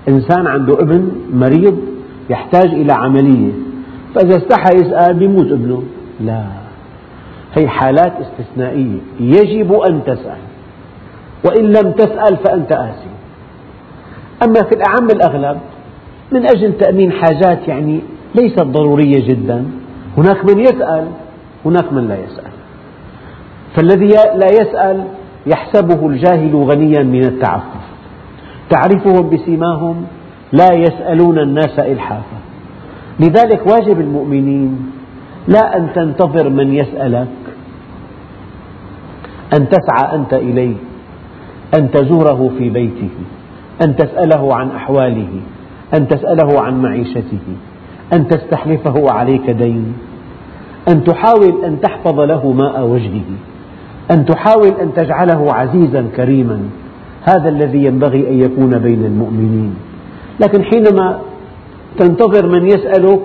إنسان 0.09 0.47
عنده 0.47 0.75
ابن 0.75 1.11
مريض 1.33 1.79
يحتاج 2.31 2.67
إلى 2.67 2.93
عملية 2.93 3.53
فإذا 4.15 4.37
استحى 4.37 4.77
يسأل 4.77 5.23
يموت 5.23 5.53
ابنه. 5.53 5.83
لا. 6.21 6.45
هي 7.55 7.69
حالات 7.69 8.13
استثنائية. 8.21 8.99
يجب 9.21 9.73
أن 9.73 10.05
تسأل. 10.05 10.39
وإن 11.45 11.65
لم 11.65 11.93
تسأل 11.93 12.37
فأنت 12.37 12.73
آثم 12.73 13.11
أما 14.45 14.63
في 14.63 14.75
الأعم 14.75 15.07
الأغلب 15.13 15.61
من 16.33 16.45
أجل 16.45 16.79
تأمين 16.79 17.13
حاجات 17.13 17.69
يعني 17.69 18.01
ليست 18.35 18.63
ضرورية 18.63 19.29
جدا 19.29 19.65
هناك 20.19 20.45
من 20.45 20.61
يسأل 20.61 21.09
هناك 21.65 21.93
من 21.93 22.09
لا 22.09 22.15
يسأل. 22.15 22.51
فالذي 23.77 24.07
لا 24.35 24.47
يسأل 24.47 25.05
يحسبه 25.47 26.07
الجاهل 26.07 26.57
غنيا 26.57 27.03
من 27.03 27.25
التعفف. 27.25 27.81
تعرفهم 28.71 29.31
بسيماهم 29.31 30.07
لا 30.53 30.69
يسألون 30.75 31.39
الناس 31.39 31.79
إلحافا. 31.79 32.41
لذلك 33.21 33.67
واجب 33.67 34.01
المؤمنين 34.01 34.91
لا 35.49 35.77
أن 35.77 35.89
تنتظر 35.95 36.49
من 36.49 36.75
يسألك. 36.75 37.29
أن 39.55 39.69
تسعى 39.69 40.15
أنت 40.15 40.35
إليه. 40.35 40.75
أن 41.75 41.91
تزوره 41.91 42.51
في 42.59 42.71
بيته. 42.71 43.11
أن 43.83 43.97
تسأله 43.97 44.55
عن 44.55 44.71
أحواله. 44.71 45.41
أن 45.95 46.09
تسأله 46.09 46.61
عن 46.61 46.83
معيشته. 46.83 47.39
أن 48.13 48.29
تستحلفه 48.29 49.13
عليك 49.13 49.51
دين. 49.51 49.95
أن 50.89 51.05
تحاول 51.05 51.65
أن 51.65 51.81
تحفظ 51.81 52.21
له 52.21 52.53
ماء 52.53 52.87
وجهه. 52.87 53.31
أن 54.11 54.25
تحاول 54.25 54.73
أن 54.81 54.95
تجعله 54.95 55.53
عزيزا 55.53 56.07
كريما. 56.17 56.61
هذا 57.23 57.49
الذي 57.49 57.85
ينبغي 57.85 58.29
أن 58.29 58.41
يكون 58.41 58.79
بين 58.79 59.05
المؤمنين. 59.05 59.75
لكن 60.41 60.65
حينما 60.65 61.19
تنتظر 61.99 62.47
من 62.47 62.67
يسألك 62.67 63.21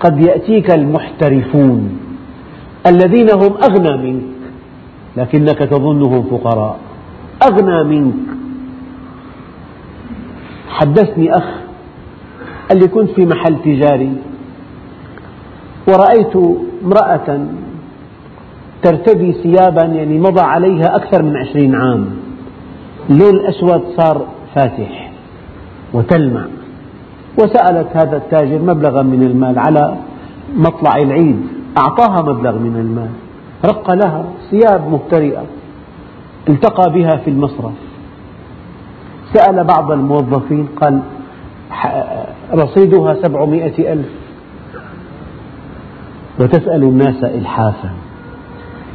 قد 0.00 0.20
يأتيك 0.20 0.74
المحترفون 0.74 1.98
الذين 2.86 3.30
هم 3.30 3.52
أغنى 3.64 3.96
منك 3.96 4.22
لكنك 5.16 5.58
تظنهم 5.58 6.22
فقراء. 6.22 6.76
أغنى 7.42 7.84
منك. 7.84 8.14
حدثني 10.68 11.36
أخ 11.36 11.44
قال 12.68 12.78
لي 12.78 12.88
كنت 12.88 13.10
في 13.10 13.26
محل 13.26 13.56
تجاري 13.64 14.12
ورأيت 15.88 16.36
امرأة 16.84 17.46
ترتدي 18.82 19.32
ثيابا 19.32 19.82
يعني 19.82 20.18
مضى 20.18 20.40
عليها 20.40 20.96
أكثر 20.96 21.22
من 21.22 21.36
عشرين 21.36 21.74
عام. 21.74 22.10
اللون 23.10 23.34
الأسود 23.34 23.82
صار 23.96 24.26
فاتح 24.54 25.10
وتلمع. 25.92 26.44
وسألت 27.38 27.88
هذا 27.94 28.16
التاجر 28.16 28.58
مبلغا 28.58 29.02
من 29.02 29.22
المال 29.22 29.58
على 29.58 29.96
مطلع 30.56 30.96
العيد. 30.96 31.42
أعطاها 31.78 32.22
مبلغ 32.22 32.58
من 32.58 32.76
المال. 32.76 33.10
رق 33.64 33.90
لها 33.90 34.24
ثياب 34.50 34.90
مهترئة 34.90 35.44
التقى 36.48 36.92
بها 36.92 37.16
في 37.16 37.30
المصرف. 37.30 37.72
سأل 39.32 39.64
بعض 39.64 39.92
الموظفين 39.92 40.68
قال 40.80 41.00
رصيدها 42.54 43.14
سبعمائة 43.22 43.92
ألف. 43.92 44.08
وتسأل 46.40 46.82
الناس 46.82 47.24
إلحافا 47.24 47.90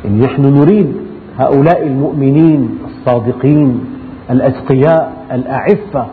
يعني 0.06 0.20
نحن 0.20 0.42
نريد 0.42 0.94
هؤلاء 1.39 1.88
المؤمنين 1.88 2.78
الصادقين 2.86 3.86
الأتقياء 4.30 5.14
الأعفة 5.32 6.06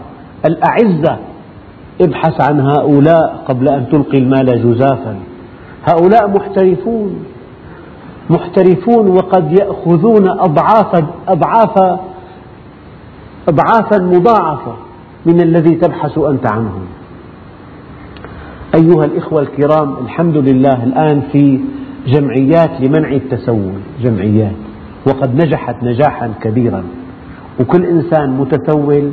الأعزة 0.46 1.18
ابحث 2.00 2.50
عن 2.50 2.60
هؤلاء 2.60 3.44
قبل 3.48 3.68
أن 3.68 3.88
تلقي 3.92 4.18
المال 4.18 4.46
جزافا. 4.46 5.16
هؤلاء 5.84 6.28
محترفون 6.28 7.24
محترفون 8.30 9.08
وقد 9.08 9.52
يأخذون 9.60 10.28
أضعاف 10.28 11.04
أضعاف 11.28 11.98
أضعافا 13.48 13.98
مضاعفة 13.98 14.74
من 15.26 15.40
الذي 15.40 15.74
تبحث 15.74 16.18
أنت 16.18 16.52
عنه 16.52 16.72
أيها 18.74 19.04
الإخوة 19.04 19.42
الكرام 19.42 19.94
الحمد 20.04 20.36
لله 20.36 20.84
الآن 20.84 21.22
في 21.32 21.60
جمعيات 22.06 22.70
لمنع 22.80 23.12
التسول 23.12 23.72
جمعيات 24.02 24.56
وقد 25.06 25.34
نجحت 25.42 25.82
نجاحا 25.82 26.30
كبيرا. 26.42 26.84
وكل 27.60 27.84
إنسان 27.84 28.30
متسول 28.30 29.10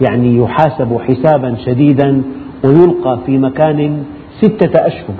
يعني 0.00 0.38
يحاسب 0.38 0.98
حسابا 0.98 1.56
شديدا 1.66 2.22
ويلقى 2.64 3.18
في 3.26 3.38
مكان 3.38 4.04
ستة 4.42 4.86
أشهر. 4.86 5.16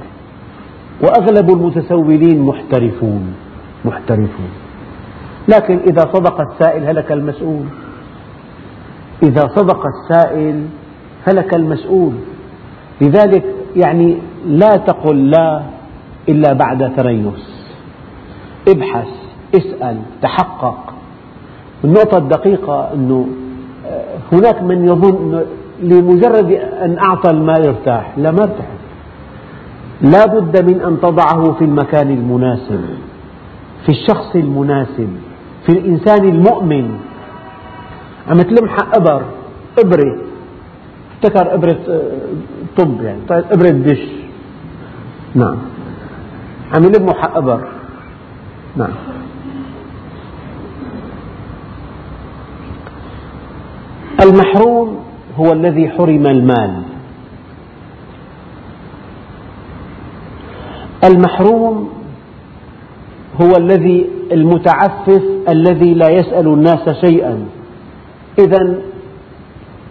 وأغلب 1.02 1.50
المتسولين 1.50 2.42
محترفون 2.42 3.34
محترفون. 3.84 4.50
لكن 5.48 5.78
إذا 5.78 6.00
صدق 6.00 6.40
السائل 6.40 6.84
هلك 6.84 7.12
المسؤول. 7.12 7.64
إذا 9.22 9.48
صدق 9.56 9.82
السائل 9.86 10.66
هلك 11.24 11.54
المسؤول. 11.54 12.12
لذلك 13.00 13.44
يعني 13.76 14.16
لا 14.46 14.76
تقل 14.76 15.30
لا 15.30 15.62
إلا 16.28 16.52
بعد 16.52 16.96
تريث 16.96 17.38
ابحث 18.68 19.08
اسأل 19.54 19.96
تحقق. 20.22 20.92
النقطة 21.84 22.18
الدقيقة 22.18 22.92
أنه 22.94 23.26
هناك 24.32 24.62
من 24.62 24.84
يظن 24.84 25.16
أنه 25.16 25.46
لمجرد 25.82 26.50
أن 26.82 26.98
أعطى 26.98 27.30
المال 27.30 27.66
ارتاح 27.66 28.18
لا 28.18 28.30
ما 28.30 28.42
ارتاح. 28.42 28.66
لا 30.02 30.26
بد 30.26 30.64
من 30.64 30.80
أن 30.80 31.00
تضعه 31.00 31.52
في 31.52 31.64
المكان 31.64 32.10
المناسب 32.10 32.80
في 33.86 33.88
الشخص 33.88 34.36
المناسب 34.36 35.08
في 35.66 35.72
الإنسان 35.72 36.28
المؤمن. 36.28 36.98
عم 38.28 38.40
تلمح 38.40 38.76
إبر 38.94 39.22
إبرة 39.78 40.18
افتكر 41.12 41.54
إبرة 41.54 41.76
آه، 41.88 42.00
طب 42.76 43.02
يعني 43.02 43.18
طيب، 43.28 43.44
إبرة 43.50 43.68
دش. 43.70 44.02
نعم. 45.34 45.56
عم 46.74 46.84
يلموا 46.84 47.14
حق 47.14 47.36
إبر. 47.36 47.60
نعم. 48.76 48.92
المحروم 54.22 54.96
هو 55.36 55.52
الذي 55.52 55.88
حرم 55.88 56.26
المال. 56.26 56.82
المحروم 61.04 61.90
هو 63.42 63.56
الذي 63.56 64.06
المتعفف 64.32 65.22
الذي 65.48 65.94
لا 65.94 66.08
يسأل 66.08 66.46
الناس 66.46 66.88
شيئا. 66.88 67.46
إذا 68.38 68.74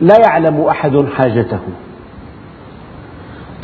لا 0.02 0.16
يعلم 0.28 0.62
أحد 0.62 1.06
حاجته. 1.18 1.60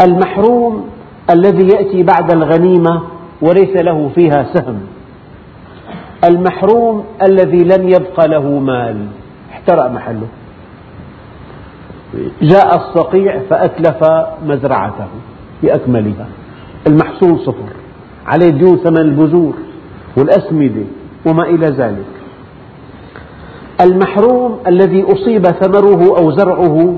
المحروم 0.01 0.89
الذي 1.29 1.67
يأتي 1.67 2.03
بعد 2.03 2.31
الغنيمة 2.31 3.01
وليس 3.41 3.75
له 3.75 4.11
فيها 4.15 4.45
سهم. 4.53 4.79
المحروم 6.23 7.03
الذي 7.21 7.63
لم 7.63 7.89
يبق 7.89 8.25
له 8.25 8.59
مال. 8.59 9.07
احترق 9.51 9.91
محله. 9.91 10.27
جاء 12.41 12.75
الصقيع 12.75 13.39
فأتلف 13.49 14.03
مزرعته 14.45 15.07
بأكملها 15.63 16.27
المحصول 16.87 17.39
صفر 17.39 17.69
عليه 18.25 18.49
ديون 18.49 18.77
ثمن 18.77 18.97
البذور 18.97 19.53
والأسمدة 20.17 20.83
وما 21.27 21.43
إلى 21.43 21.67
ذلك. 21.67 22.05
المحروم 23.81 24.59
الذي 24.67 25.03
أصيب 25.03 25.47
ثمره 25.47 26.17
أو 26.17 26.31
زرعه 26.31 26.95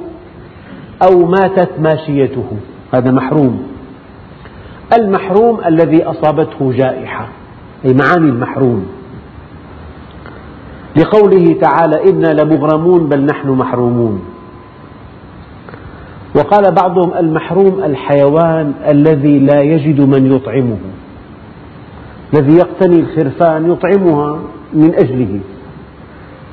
أو 1.04 1.26
ماتت 1.26 1.70
ماشيته 1.80 2.46
هذا 2.94 3.12
محروم. 3.12 3.64
المحروم 5.00 5.60
الذي 5.66 6.04
أصابته 6.04 6.72
جائحة 6.72 7.28
أي 7.86 7.94
معاني 7.94 8.30
المحروم. 8.30 8.86
لقوله 10.98 11.56
تعالى 11.62 12.10
إنا 12.10 12.42
لمغرمون 12.42 13.10
بل 13.10 13.26
نحن 13.26 13.50
محرومون. 13.50 14.22
وقال 16.36 16.72
بعضهم 16.72 17.14
المحروم 17.14 17.84
الحيوان 17.84 18.74
الذي 18.88 19.40
لا 19.40 19.62
يجد 19.62 20.02
من 20.02 20.36
يطعمه 20.36 20.78
الذي 22.34 22.58
يقتني 22.58 23.00
الخرفان 23.00 23.72
يطعمها 23.72 24.40
من 24.74 24.94
أجله 24.96 25.40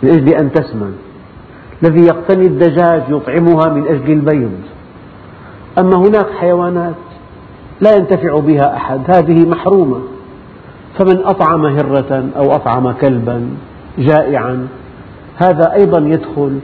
من 0.03 0.09
أجل 0.11 0.29
أن 0.29 0.53
تسمن 0.53 0.95
الذي 1.83 2.01
يقتني 2.01 2.47
الدجاج 2.47 3.03
يطعمها 3.09 3.69
من 3.69 3.87
أجل 3.87 4.13
البيض. 4.13 4.53
أما 5.79 5.97
هناك 5.97 6.27
حيوانات 6.31 6.95
لا 7.81 7.97
ينتفع 7.97 8.39
بها 8.39 8.77
أحد 8.77 9.01
هذه 9.09 9.49
محرومة. 9.49 10.01
فمن 10.99 11.25
أطعم 11.25 11.67
هرة 11.67 12.25
أو 12.37 12.55
أطعم 12.55 12.93
كلبا 12.93 13.49
جائعا 13.99 14.69
هذا 15.37 15.73
أيضا 15.73 15.99
يدخل 15.99 16.59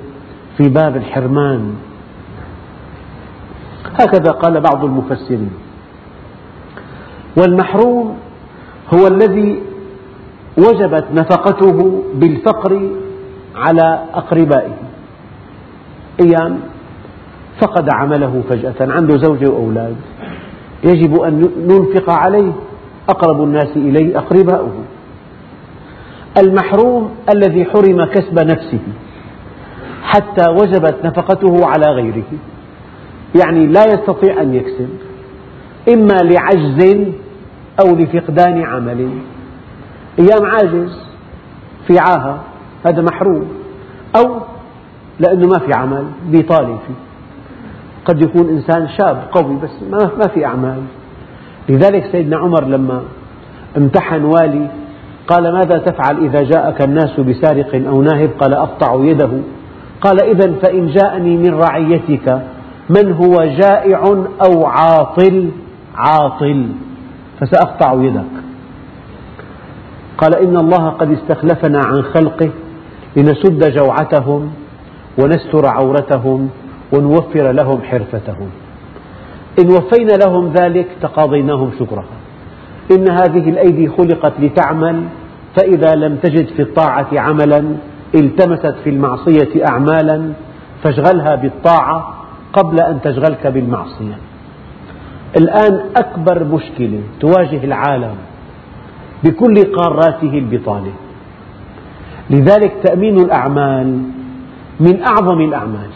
في 0.56 0.68
باب 0.68 0.96
الحرمان. 0.96 1.74
هكذا 4.00 4.30
قال 4.32 4.60
بعض 4.60 4.84
المفسرين. 4.84 5.50
والمحروم 7.36 8.16
هو 8.94 9.06
الذي 9.06 9.62
وجبت 10.58 11.04
نفقته 11.14 12.02
بالفقر 12.14 12.90
على 13.56 14.04
أقربائه. 14.14 14.76
أيام 16.20 16.60
فقد 17.60 17.88
عمله 17.94 18.42
فجأة 18.48 18.74
عنده 18.80 19.16
زوجة 19.16 19.50
وأولاد. 19.50 19.96
يجب 20.84 21.20
أن 21.20 21.50
ننفق 21.68 22.10
عليه 22.10 22.52
أقرب 23.08 23.42
الناس 23.42 23.76
إليه 23.76 24.18
أقرباؤه. 24.18 24.74
المحروم 26.38 27.10
الذي 27.34 27.64
حرم 27.64 28.04
كسب 28.04 28.38
نفسه 28.38 28.78
حتى 30.02 30.50
وجبت 30.50 30.96
نفقته 31.04 31.66
على 31.66 31.86
غيره. 31.86 32.24
يعني 33.44 33.66
لا 33.66 33.84
يستطيع 33.84 34.42
أن 34.42 34.54
يكسب 34.54 34.88
إما 35.88 36.14
لعجز 36.22 37.06
أو 37.80 37.96
لفقدان 37.96 38.62
عمل. 38.62 39.08
أيام 40.18 40.46
عاجز 40.46 40.98
في 41.86 41.98
عاهة 41.98 42.40
هذا 42.86 43.02
محروم. 43.02 43.48
أو 44.16 44.40
لأنه 45.20 45.46
ما 45.46 45.58
في 45.58 45.72
عمل 45.74 46.04
بيطالب 46.26 46.78
فيه. 46.86 46.94
قد 48.04 48.22
يكون 48.22 48.48
إنسان 48.48 48.88
شاب 48.98 49.22
قوي 49.32 49.56
بس 49.56 49.70
ما 49.92 50.28
في 50.34 50.46
أعمال. 50.46 50.82
لذلك 51.68 52.08
سيدنا 52.12 52.36
عمر 52.36 52.64
لما 52.64 53.02
امتحن 53.76 54.24
والي 54.24 54.66
قال 55.28 55.52
ماذا 55.52 55.78
تفعل 55.78 56.24
إذا 56.24 56.42
جاءك 56.42 56.82
الناس 56.82 57.20
بسارق 57.20 57.74
أو 57.88 58.02
ناهب؟ 58.02 58.30
قال 58.40 58.54
أقطع 58.54 59.04
يده. 59.04 59.30
قال 60.00 60.22
إذا 60.22 60.52
فإن 60.62 60.86
جاءني 60.86 61.36
من 61.36 61.54
رعيتك 61.54 62.42
من 62.88 63.12
هو 63.12 63.44
جائع 63.44 64.02
أو 64.46 64.66
عاطل؟ 64.66 65.50
عاطل. 65.94 66.66
فسأقطع 67.40 67.92
يدك. 68.02 68.24
قال 70.18 70.36
إن 70.36 70.56
الله 70.56 70.88
قد 70.88 71.12
استخلفنا 71.12 71.80
عن 71.86 72.02
خلقه 72.02 72.50
لنسد 73.16 73.72
جوعتهم 73.72 74.52
ونستر 75.18 75.66
عورتهم 75.66 76.48
ونوفر 76.92 77.52
لهم 77.52 77.82
حرفتهم. 77.82 78.48
إن 79.60 79.70
وفينا 79.70 80.12
لهم 80.12 80.52
ذلك 80.52 80.86
تقاضيناهم 81.02 81.70
شكرها. 81.78 82.16
إن 82.92 83.10
هذه 83.10 83.50
الأيدي 83.50 83.88
خلقت 83.88 84.32
لتعمل 84.40 85.04
فإذا 85.56 85.94
لم 85.94 86.16
تجد 86.16 86.46
في 86.46 86.62
الطاعة 86.62 87.08
عملا 87.12 87.64
التمست 88.14 88.74
في 88.84 88.90
المعصية 88.90 89.66
أعمالا 89.68 90.32
فاشغلها 90.82 91.34
بالطاعة 91.34 92.15
قبل 92.56 92.80
أن 92.80 93.00
تشغلك 93.00 93.46
بالمعصية. 93.46 94.18
الآن 95.36 95.80
أكبر 95.96 96.44
مشكلة 96.44 97.00
تواجه 97.20 97.64
العالم 97.64 98.14
بكل 99.24 99.56
قاراته 99.72 100.32
البطالة. 100.38 100.92
لذلك 102.30 102.72
تأمين 102.82 103.16
الأعمال 103.18 103.88
من 104.80 105.02
أعظم 105.02 105.40
الأعمال. 105.40 105.92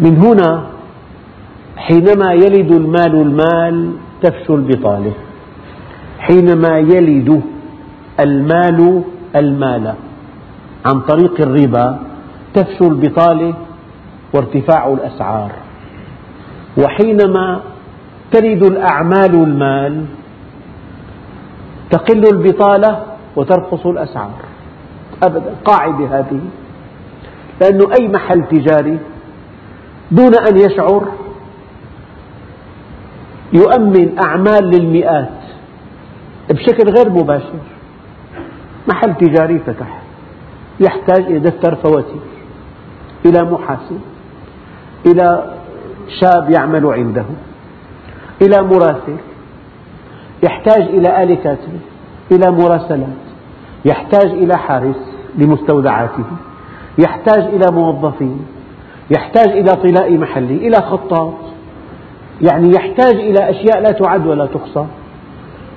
من 0.00 0.14
هنا 0.24 0.50
حينما 1.76 2.32
يلد 2.32 2.70
المال 2.72 3.14
المال 3.14 3.76
تفشو 4.22 4.54
البطالة. 4.54 5.12
حينما 6.18 6.78
يلد 6.78 7.42
المال 8.20 9.02
المال 9.36 9.94
عن 10.86 11.00
طريق 11.00 11.40
الربا 11.40 11.98
تفشو 12.54 12.84
البطالة 12.88 13.54
وارتفاع 14.34 14.88
الأسعار. 14.88 15.50
وحينما 16.78 17.60
تلد 18.32 18.64
الأعمال 18.64 19.34
المال 19.34 20.04
تقل 21.90 22.22
البطالة 22.32 23.02
وترخص 23.36 23.86
الأسعار. 23.86 24.40
أبدا 25.22 25.54
قاعدة 25.64 26.18
هذه. 26.18 26.40
لأن 27.60 27.92
أي 28.00 28.08
محل 28.08 28.42
تجاري 28.48 28.98
دون 30.10 30.34
أن 30.34 30.56
يشعر 30.56 31.08
يؤمن 33.52 34.18
أعمال 34.18 34.64
للمئات 34.64 35.28
بشكل 36.50 36.90
غير 36.90 37.10
مباشر. 37.10 37.62
محل 38.88 39.14
تجاري 39.14 39.58
فتح 39.58 40.02
يحتاج 40.80 41.24
إلى 41.24 41.38
دفتر 41.38 41.74
فواتير 41.76 42.22
إلى 43.26 43.42
محاسب. 43.42 44.00
إلى 45.06 45.44
شاب 46.20 46.50
يعمل 46.50 46.86
عنده 46.86 47.24
إلى 48.42 48.62
مراسل 48.62 49.16
يحتاج 50.42 50.82
إلى 50.82 51.22
آلة 51.22 51.34
كاتبة 51.34 51.80
إلى 52.32 52.50
مراسلات 52.50 53.24
يحتاج 53.84 54.30
إلى 54.30 54.58
حارس 54.58 55.14
لمستودعاته 55.38 56.24
يحتاج 56.98 57.42
إلى 57.42 57.72
موظفين 57.72 58.46
يحتاج 59.10 59.48
إلى 59.48 59.72
طلاء 59.72 60.12
محلي 60.16 60.68
إلى 60.68 60.76
خطاط 60.76 61.34
يعني 62.42 62.70
يحتاج 62.76 63.14
إلى 63.14 63.50
أشياء 63.50 63.80
لا 63.80 63.90
تعد 63.92 64.26
ولا 64.26 64.46
تحصى 64.46 64.86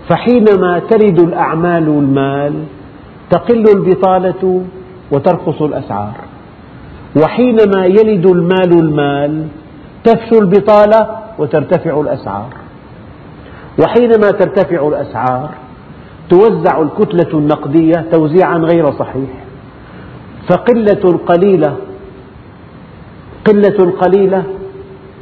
فحينما 0.10 0.80
ترد 0.80 1.20
الأعمال 1.20 1.88
المال 1.88 2.64
تقل 3.30 3.64
البطالة 3.76 4.64
وترخص 5.12 5.62
الأسعار. 5.62 6.16
وحينما 7.24 7.86
يلد 7.86 8.26
المال 8.26 8.72
المال 8.80 9.48
تفشو 10.04 10.40
البطالة 10.40 11.10
وترتفع 11.40 12.02
الأسعار. 12.02 12.50
وحينما 13.80 14.32
ترتفع 14.32 14.88
الأسعار 14.88 15.50
توزع 16.30 16.82
الكتلة 16.82 17.40
النقدية 17.40 18.06
توزيعا 18.12 18.58
غير 18.58 18.92
صحيح. 18.92 19.30
فقلة 20.50 21.20
قليلة 21.26 21.76
قلة 23.46 23.92
قليلة 23.92 24.44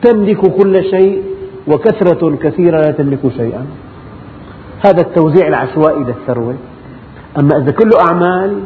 تملك 0.01 0.41
كل 0.61 0.83
شيء 0.83 1.23
وكثرة 1.67 2.35
كثيرة 2.35 2.77
لا 2.77 2.91
تملك 2.91 3.19
شيئا. 3.37 3.65
هذا 4.85 5.01
التوزيع 5.01 5.47
العشوائي 5.47 6.03
للثروة 6.03 6.55
أما 7.39 7.57
إذا 7.57 7.71
كله 7.71 7.99
أعمال 8.09 8.59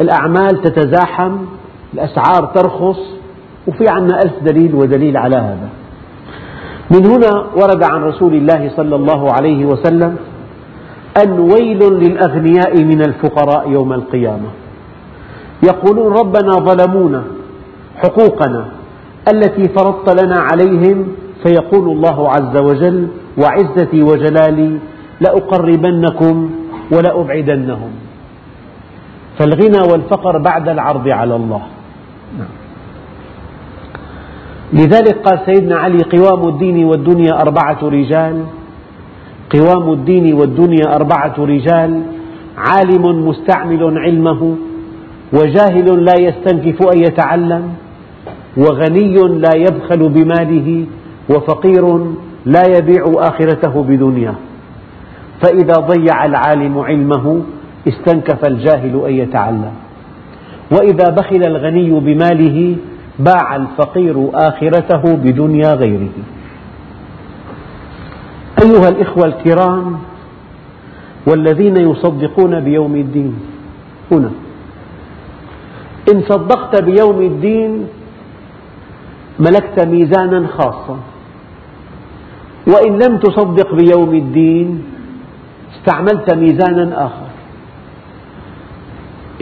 الأعمال 0.00 0.62
تتزاحم 0.62 1.36
الأسعار 1.94 2.44
ترخص 2.54 2.98
وفي 3.68 3.84
عنا 3.88 4.18
ألف 4.24 4.32
دليل 4.42 4.74
ودليل 4.74 5.16
على 5.16 5.36
هذا. 5.36 5.68
من 6.90 7.06
هنا 7.06 7.46
ورد 7.56 7.82
عن 7.82 8.02
رسول 8.02 8.34
الله 8.34 8.70
صلى 8.76 8.96
الله 8.96 9.32
عليه 9.32 9.64
وسلم 9.64 10.16
أن 11.24 11.40
ويل 11.40 11.78
للأغنياء 11.78 12.84
من 12.84 13.00
الفقراء 13.00 13.70
يوم 13.70 13.92
القيامة. 13.92 14.48
يقولون 15.62 16.12
ربنا 16.12 16.52
ظلمونا 16.52 17.22
حقوقنا 17.96 18.66
التي 19.32 19.68
فرضت 19.68 20.24
لنا 20.24 20.40
عليهم 20.40 21.08
فيقول 21.42 21.88
الله 21.88 22.28
عز 22.28 22.56
وجل 22.62 23.08
وعزتي 23.38 24.02
وجلالي 24.02 24.78
لأقربنكم 25.20 26.50
ولأبعدنهم. 26.92 27.90
فالغنى 29.38 29.92
والفقر 29.92 30.38
بعد 30.38 30.68
العرض 30.68 31.08
على 31.08 31.36
الله. 31.36 31.62
لذلك 34.72 35.16
قال 35.24 35.38
سيدنا 35.46 35.76
علي 35.76 35.98
قوام 35.98 36.48
الدين 36.48 36.84
والدنيا 36.84 37.40
أربعة 37.40 37.78
رجال. 37.82 38.44
قوام 39.50 39.92
الدين 39.92 40.34
والدنيا 40.34 40.96
أربعة 40.96 41.34
رجال. 41.38 42.02
عالم 42.58 43.28
مستعمل 43.28 43.98
علمه. 43.98 44.56
وجاهل 45.32 46.04
لا 46.04 46.14
يستنكف 46.20 46.88
أن 46.94 46.98
يتعلم. 46.98 47.72
وغني 48.56 49.14
لا 49.14 49.54
يبخل 49.56 50.08
بماله. 50.08 50.86
وفقير 51.30 51.98
لا 52.44 52.62
يبيع 52.78 53.12
آخرته 53.16 53.82
بدنياه. 53.82 54.34
فإذا 55.42 55.74
ضيع 55.74 56.24
العالم 56.24 56.78
علمه 56.78 57.42
استنكف 57.88 58.44
الجاهل 58.44 59.04
أن 59.06 59.12
يتعلم. 59.12 59.72
وإذا 60.72 61.08
بخل 61.10 61.42
الغني 61.46 61.90
بماله 61.90 62.76
باع 63.18 63.56
الفقير 63.56 64.30
آخرته 64.34 65.02
بدنيا 65.16 65.72
غيره. 65.72 66.14
أيها 68.64 68.88
الإخوة 68.88 69.24
الكرام 69.26 69.98
والذين 71.26 71.76
يصدقون 71.76 72.60
بيوم 72.60 72.96
الدين 72.96 73.34
هنا. 74.12 74.30
إن 76.12 76.22
صدقت 76.28 76.82
بيوم 76.82 77.20
الدين 77.20 77.86
ملكت 79.38 79.86
ميزانا 79.86 80.46
خاصا. 80.46 80.98
وإن 82.66 82.92
لم 83.02 83.18
تصدق 83.18 83.74
بيوم 83.74 84.14
الدين 84.14 84.84
استعملت 85.74 86.34
ميزانا 86.34 87.06
آخر. 87.06 87.31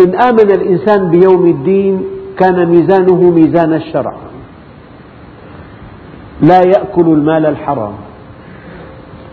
إن 0.00 0.14
آمن 0.14 0.50
الإنسان 0.50 1.10
بيوم 1.10 1.46
الدين 1.46 2.04
كان 2.38 2.66
ميزانه 2.66 3.30
ميزان 3.30 3.72
الشرع. 3.72 4.14
لا 6.40 6.60
يأكل 6.60 7.02
المال 7.02 7.46
الحرام. 7.46 7.92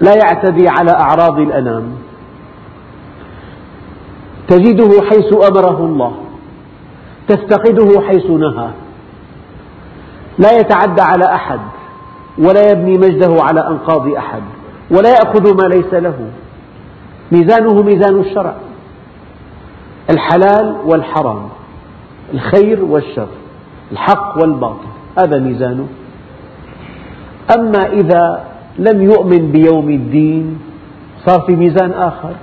لا 0.01 0.13
يعتدي 0.15 0.69
على 0.69 0.91
أعراض 0.91 1.39
الأنام. 1.39 1.83
تجده 4.47 5.01
حيث 5.09 5.33
أمره 5.33 5.77
الله. 5.85 6.13
تفتقده 7.27 8.01
حيث 8.01 8.25
نهى. 8.25 8.69
لا 10.39 10.51
يتعدى 10.59 11.01
على 11.01 11.25
أحد 11.25 11.59
ولا 12.37 12.71
يبني 12.71 12.97
مجده 12.97 13.43
على 13.43 13.67
أنقاض 13.67 14.07
أحد 14.07 14.41
ولا 14.91 15.09
يأخذ 15.09 15.63
ما 15.63 15.67
ليس 15.67 15.93
له. 15.93 16.31
ميزانه 17.31 17.81
ميزان 17.81 18.19
الشرع. 18.19 18.55
الحلال 20.09 20.75
والحرام 20.85 21.49
الخير 22.33 22.83
والشر 22.83 23.27
الحق 23.91 24.37
والباطل 24.37 24.87
هذا 25.19 25.39
ميزانه. 25.39 25.87
أما 27.57 27.85
إذا 27.91 28.43
لم 28.79 29.01
يؤمن 29.01 29.51
بيوم 29.51 29.89
الدين 29.89 30.59
صار 31.25 31.41
في 31.41 31.55
ميزان 31.55 31.91
آخر 31.91 32.33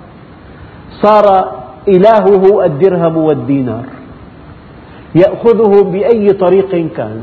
صار 1.03 1.53
إلهه 1.89 2.65
الدرهم 2.65 3.17
والدينار 3.17 3.85
يأخذه 5.15 5.83
بأي 5.83 6.29
طريق 6.33 6.89
كان 6.97 7.23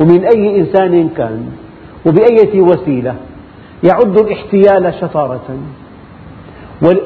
ومن 0.00 0.24
أي 0.24 0.60
إنسان 0.60 1.08
كان 1.08 1.46
وبأية 2.06 2.60
وسيلة 2.60 3.14
يعد 3.84 4.18
الاحتيال 4.18 4.94
شطارة. 5.00 5.48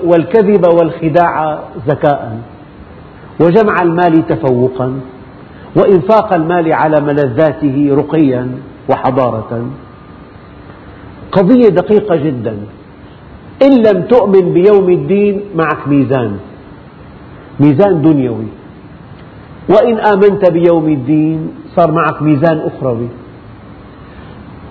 والكذب 0.05 0.65
والخداع 0.73 1.59
ذكاء 1.89 2.39
وجمع 3.41 3.83
المال 3.83 4.27
تفوقا 4.27 5.01
وإنفاق 5.77 6.33
المال 6.33 6.73
على 6.73 7.01
ملذاته 7.01 7.89
رقيا 7.91 8.49
وحضارة. 8.91 9.67
قضية 11.33 11.69
دقيقة 11.69 12.17
جدا. 12.17 12.57
إن 13.63 13.73
لم 13.87 14.03
تؤمن 14.03 14.53
بيوم 14.53 14.91
الدين 14.91 15.41
معك 15.55 15.89
ميزان 15.89 16.37
ميزان 17.61 18.03
دنيوي. 18.03 18.49
وإن 19.69 20.01
آمنت 20.01 20.51
بيوم 20.51 20.89
الدين 20.89 21.51
صار 21.77 21.93
معك 21.93 22.23
ميزان 22.23 22.59
أخروي. 22.59 23.09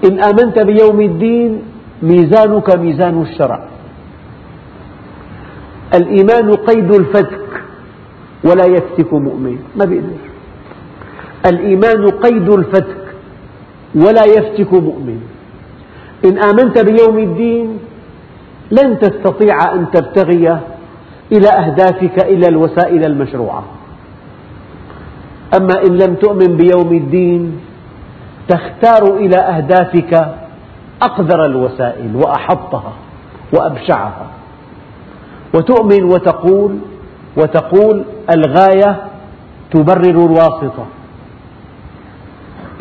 إن 0.05 0.19
آمنت 0.19 0.59
بيوم 0.59 1.01
الدين 1.01 1.61
ميزانك 2.01 2.77
ميزان 2.77 3.21
الشرع. 3.21 3.74
الإيمان 5.95 6.53
قيد 6.55 6.91
الفتك 6.91 7.45
ولا 8.43 8.65
يفتك 8.65 9.13
مؤمن 9.13 9.57
ما 9.75 9.85
بيقدر. 9.85 10.25
الإيمان 11.49 12.09
قيد 12.09 12.49
الفتك 12.49 13.05
ولا 13.95 14.23
يفتك 14.25 14.73
مؤمن. 14.73 15.19
إن 16.25 16.37
آمنت 16.37 16.79
بيوم 16.79 17.19
الدين 17.19 17.79
لن 18.71 18.99
تستطيع 18.99 19.73
أن 19.73 19.91
تبتغي 19.91 20.59
إلى 21.31 21.49
أهدافك 21.49 22.25
إلا 22.25 22.47
الوسائل 22.47 23.05
المشروعة. 23.05 23.63
أما 25.57 25.81
إن 25.87 25.97
لم 25.97 26.15
تؤمن 26.15 26.57
بيوم 26.57 26.93
الدين 26.93 27.59
تختار 28.49 29.17
إلى 29.17 29.37
أهدافك 29.37 30.35
أقذر 31.01 31.45
الوسائل 31.45 32.15
وأحطها 32.15 32.93
وأبشعها. 33.53 34.27
وتؤمن 35.55 36.03
وتقول 36.03 36.77
وتقول 37.37 38.03
الغاية 38.35 39.01
تبرر 39.71 40.25
الواسطة. 40.25 40.85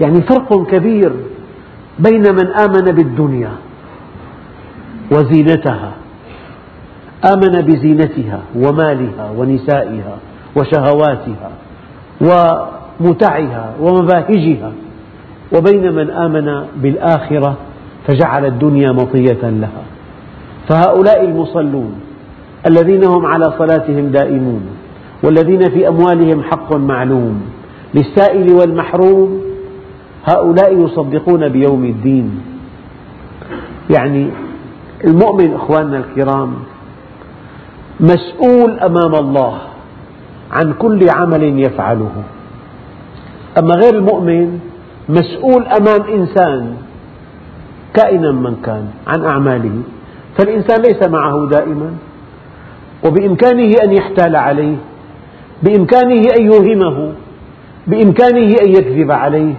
يعني 0.01 0.23
فرق 0.23 0.67
كبير 0.67 1.13
بين 1.99 2.35
من 2.35 2.47
آمن 2.47 2.85
بالدنيا 2.95 3.53
وزينتها 5.13 5.93
آمن 7.33 7.61
بزينتها 7.61 8.41
ومالها 8.57 9.31
ونسائها 9.37 10.17
وشهواتها 10.57 11.51
ومتعها 12.21 13.75
ومباهجها 13.81 14.73
وبين 15.57 15.93
من 15.95 16.11
آمن 16.11 16.67
بالآخرة 16.77 17.57
فجعل 18.07 18.45
الدنيا 18.47 18.93
مطية 18.93 19.43
لها. 19.43 19.83
فهؤلاء 20.69 21.25
المصلون 21.25 22.01
الذين 22.67 23.05
هم 23.05 23.27
على 23.27 23.45
صلاتهم 23.59 24.09
دائمون 24.09 24.63
والذين 25.23 25.71
في 25.71 25.89
أموالهم 25.89 26.43
حق 26.43 26.77
معلوم. 26.77 27.43
للسائل 27.95 28.53
والمحروم 28.53 29.41
هؤلاء 30.29 30.85
يصدقون 30.85 31.49
بيوم 31.49 31.85
الدين. 31.85 32.41
يعني 33.91 34.31
المؤمن 35.05 35.55
أخواننا 35.55 35.99
الكرام 35.99 36.55
مسؤول 38.01 38.79
أمام 38.79 39.15
الله 39.15 39.59
عن 40.53 40.73
كل 40.73 41.11
عمل 41.11 41.61
يفعله. 41.61 42.13
أما 43.59 43.75
غير 43.75 43.95
المؤمن 43.95 44.61
مسؤول 45.09 45.67
أمام 45.67 46.03
إنسان 46.03 46.75
كائنا 47.95 48.33
من 48.33 48.57
كان 48.65 48.87
عن 49.07 49.25
أعماله. 49.25 49.83
فالإنسان 50.39 50.83
ليس 50.83 51.09
معه 51.09 51.49
دائما. 51.51 51.91
وبإمكانه 53.07 53.75
أن 53.85 53.93
يحتال 53.93 54.37
عليه 54.37 54.77
بإمكانه 55.63 56.23
أن 56.39 56.47
يوهمه 56.47 57.13
بإمكانه 57.87 58.55
أن 58.67 58.71
يكذب 58.71 59.11
عليه 59.11 59.55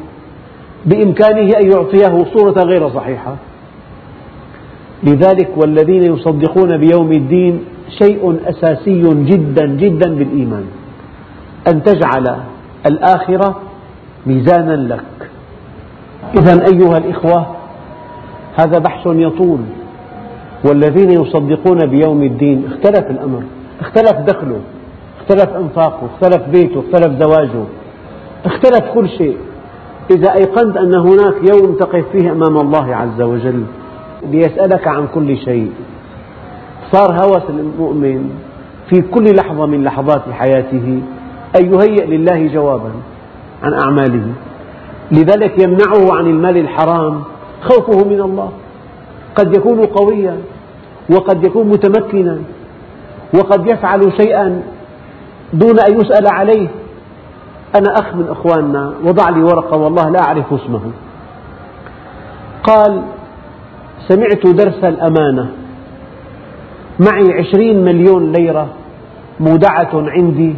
بإمكانه 0.86 1.58
أن 1.60 1.72
يعطيه 1.72 2.26
صورة 2.34 2.64
غير 2.64 2.89
صحيحة. 2.89 3.36
لذلك 5.04 5.50
والذين 5.58 6.04
يصدقون 6.14 6.78
بيوم 6.78 7.12
الدين 7.12 7.64
شيء 8.00 8.39
أساسي 8.46 9.02
جدا 9.02 9.66
جدا 9.66 10.16
بالإيمان 10.16 10.66
أن 11.68 11.84
تجعل 11.84 12.38
الآخرة 12.86 13.62
ميزانا 14.26 14.93
لك. 14.93 15.30
إذا 16.38 16.66
أيها 16.74 16.98
الإخوة 16.98 17.56
هذا 18.60 18.80
بحث 18.80 19.08
يطول. 19.08 19.60
والذين 20.68 21.11
يصدقون 21.11 21.80
بيوم 21.86 22.24
الدين 22.24 22.66
اختلف 22.66 23.11
الأمر 23.11 23.43
اختلف 23.82 24.11
دخله 24.11 24.59
اختلف 25.20 25.55
أنفاقه 25.55 26.07
اختلف 26.13 26.49
بيته 26.49 26.80
اختلف 26.80 27.24
زواجه 27.24 27.63
اختلف 28.45 28.93
كل 28.93 29.09
شيء. 29.09 29.38
إذا 30.11 30.34
أيقنت 30.34 30.78
أن 30.78 30.95
هناك 30.95 31.36
يوم 31.53 31.76
تقف 31.76 32.05
فيه 32.11 32.32
أمام 32.32 32.57
الله 32.57 32.95
عز 32.95 33.22
وجل 33.22 33.63
ليسألك 34.32 34.88
عن 34.88 35.07
كل 35.13 35.38
شيء. 35.38 35.72
صار 36.91 37.13
هوس 37.13 37.49
المؤمن 37.49 38.30
في 38.89 39.01
كل 39.01 39.36
لحظة 39.36 39.66
من 39.66 39.84
لحظات 39.84 40.22
حياته 40.32 41.01
أن 41.59 41.74
يهيئ 41.74 42.05
لله 42.05 42.47
جوابا 42.47 42.91
عن 43.63 43.74
أعماله. 43.74 44.28
لذلك 45.11 45.63
يمنعه 45.63 46.18
عن 46.18 46.26
المال 46.28 46.57
الحرام 46.57 47.24
خوفه 47.61 48.07
من 48.07 48.22
الله. 48.22 48.49
قد 49.36 49.57
يكون 49.57 49.86
قويا 49.86 50.38
وقد 51.10 51.45
يكون 51.45 51.68
متمكنا 51.68 52.39
وقد 53.34 53.68
يفعل 53.68 54.01
شيئا 54.22 54.62
دون 55.53 55.80
أن 55.89 56.01
يسأل 56.01 56.28
عليه. 56.34 56.68
أنا 57.76 57.93
أخ 57.93 58.16
من 58.16 58.28
أخواننا 58.30 58.93
وضع 59.03 59.30
لي 59.30 59.43
ورقة 59.43 59.78
والله 59.78 60.10
لا 60.10 60.20
أعرف 60.28 60.53
اسمه. 60.53 60.82
قال 62.64 63.01
سمعت 64.08 64.47
درس 64.47 64.84
الأمانة. 64.84 65.49
معي 66.99 67.39
عشرين 67.39 67.86
مليون 67.86 68.32
ليرة 68.32 68.68
مودعة 69.39 69.91
عندي 69.93 70.56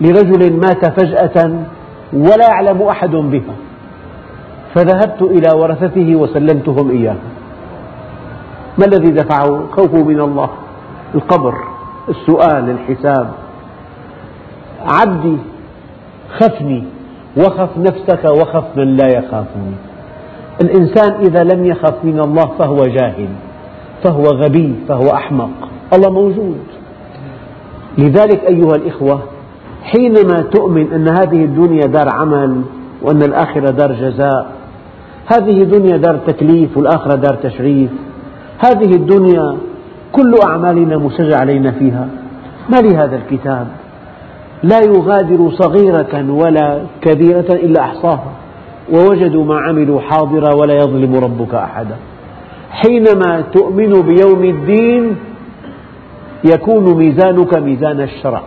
لرجل 0.00 0.52
مات 0.52 1.00
فجأة 1.00 1.64
ولا 2.12 2.48
يعلم 2.48 2.82
أحد 2.82 3.10
بها. 3.10 3.54
فذهبت 4.74 5.22
إلى 5.22 5.48
ورثته 5.60 6.16
وسلمتهم 6.16 6.90
إياها 6.90 7.31
ما 8.78 8.84
الذي 8.86 9.10
دفعه؟ 9.10 9.66
خوفه 9.76 10.04
من 10.04 10.20
الله؟ 10.20 10.48
القبر 11.14 11.54
السؤال 12.08 12.70
الحساب. 12.70 13.30
عبدي 14.86 15.36
خفني 16.38 16.84
وخف 17.36 17.78
نفسك 17.78 18.24
وخف 18.24 18.64
من 18.76 18.96
لا 18.96 19.08
يخافني. 19.08 19.74
الإنسان 20.62 21.12
إذا 21.20 21.44
لم 21.44 21.64
يخف 21.64 21.94
من 22.04 22.20
الله 22.20 22.46
فهو 22.58 22.82
جاهل 22.82 23.28
فهو 24.04 24.22
غبي 24.22 24.74
فهو 24.88 25.14
أحمق. 25.14 25.50
الله 25.94 26.10
موجود. 26.10 26.60
لذلك 27.98 28.44
أيها 28.44 28.76
الإخوة 28.76 29.22
حينما 29.82 30.42
تؤمن 30.42 30.92
أن 30.92 31.08
هذه 31.08 31.44
الدنيا 31.44 31.86
دار 31.86 32.08
عمل 32.08 32.62
وأن 33.02 33.22
الآخرة 33.22 33.70
دار 33.70 33.92
جزاء 33.92 34.52
هذه 35.26 35.62
الدنيا 35.62 35.96
دار 35.96 36.16
تكليف 36.26 36.76
والآخرة 36.76 37.14
دار 37.14 37.34
تشريف 37.34 37.90
هذه 38.64 38.94
الدنيا 38.94 39.56
كل 40.12 40.34
أعمالنا 40.44 40.96
مسجل 40.96 41.34
علينا 41.34 41.70
فيها. 41.70 42.08
ما 42.72 42.80
لهذا 42.80 43.16
الكتاب؟ 43.16 43.66
لا 44.62 44.80
يغادر 44.80 45.50
صغيرة 45.50 46.30
ولا 46.30 46.82
كبيرة 47.00 47.46
إلا 47.52 47.80
أحصاها. 47.80 48.32
ووجدوا 48.92 49.44
ما 49.44 49.60
عملوا 49.60 50.00
حاضرا 50.00 50.54
ولا 50.54 50.74
يظلم 50.74 51.14
ربك 51.14 51.54
أحدا. 51.54 51.96
حينما 52.70 53.40
تؤمن 53.40 53.90
بيوم 53.90 54.44
الدين 54.44 55.16
يكون 56.44 56.96
ميزانك 56.96 57.54
ميزان 57.54 58.00
الشرع. 58.00 58.42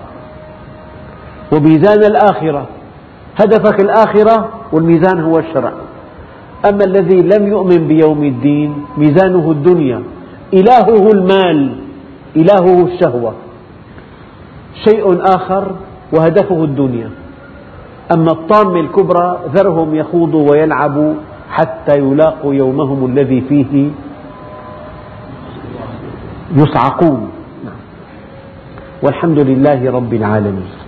وميزان 1.54 2.04
الآخرة. 2.04 2.66
هدفك 3.42 3.84
الآخرة 3.84 4.50
والميزان 4.72 5.22
هو 5.22 5.40
الشرع. 5.40 5.74
أما 6.70 6.84
الذي 6.86 7.22
لم 7.22 7.48
يؤمن 7.48 7.88
بيوم 7.88 8.24
الدين 8.24 8.86
ميزانه 8.98 9.52
الدنيا. 9.52 10.04
إلهه 10.54 11.12
المال 11.12 11.60
إلهه 12.36 12.86
الشهوة. 12.86 13.34
شيء 14.84 15.06
آخر 15.36 15.72
وهدفه 16.14 16.64
الدنيا. 16.64 17.10
أما 18.16 18.32
الطامة 18.32 18.80
الكبرى 18.80 19.40
ذرهم 19.56 19.96
يخوضوا 19.96 20.52
ويلعبوا 20.52 21.14
حتى 21.50 21.94
يلاقوا 22.00 22.54
يومهم 22.54 23.06
الذي 23.06 23.42
فيه 23.42 23.90
يصعقون. 26.56 27.30
والحمد 29.04 29.40
لله 29.40 29.92
رب 29.92 30.14
العالمين. 30.14 30.85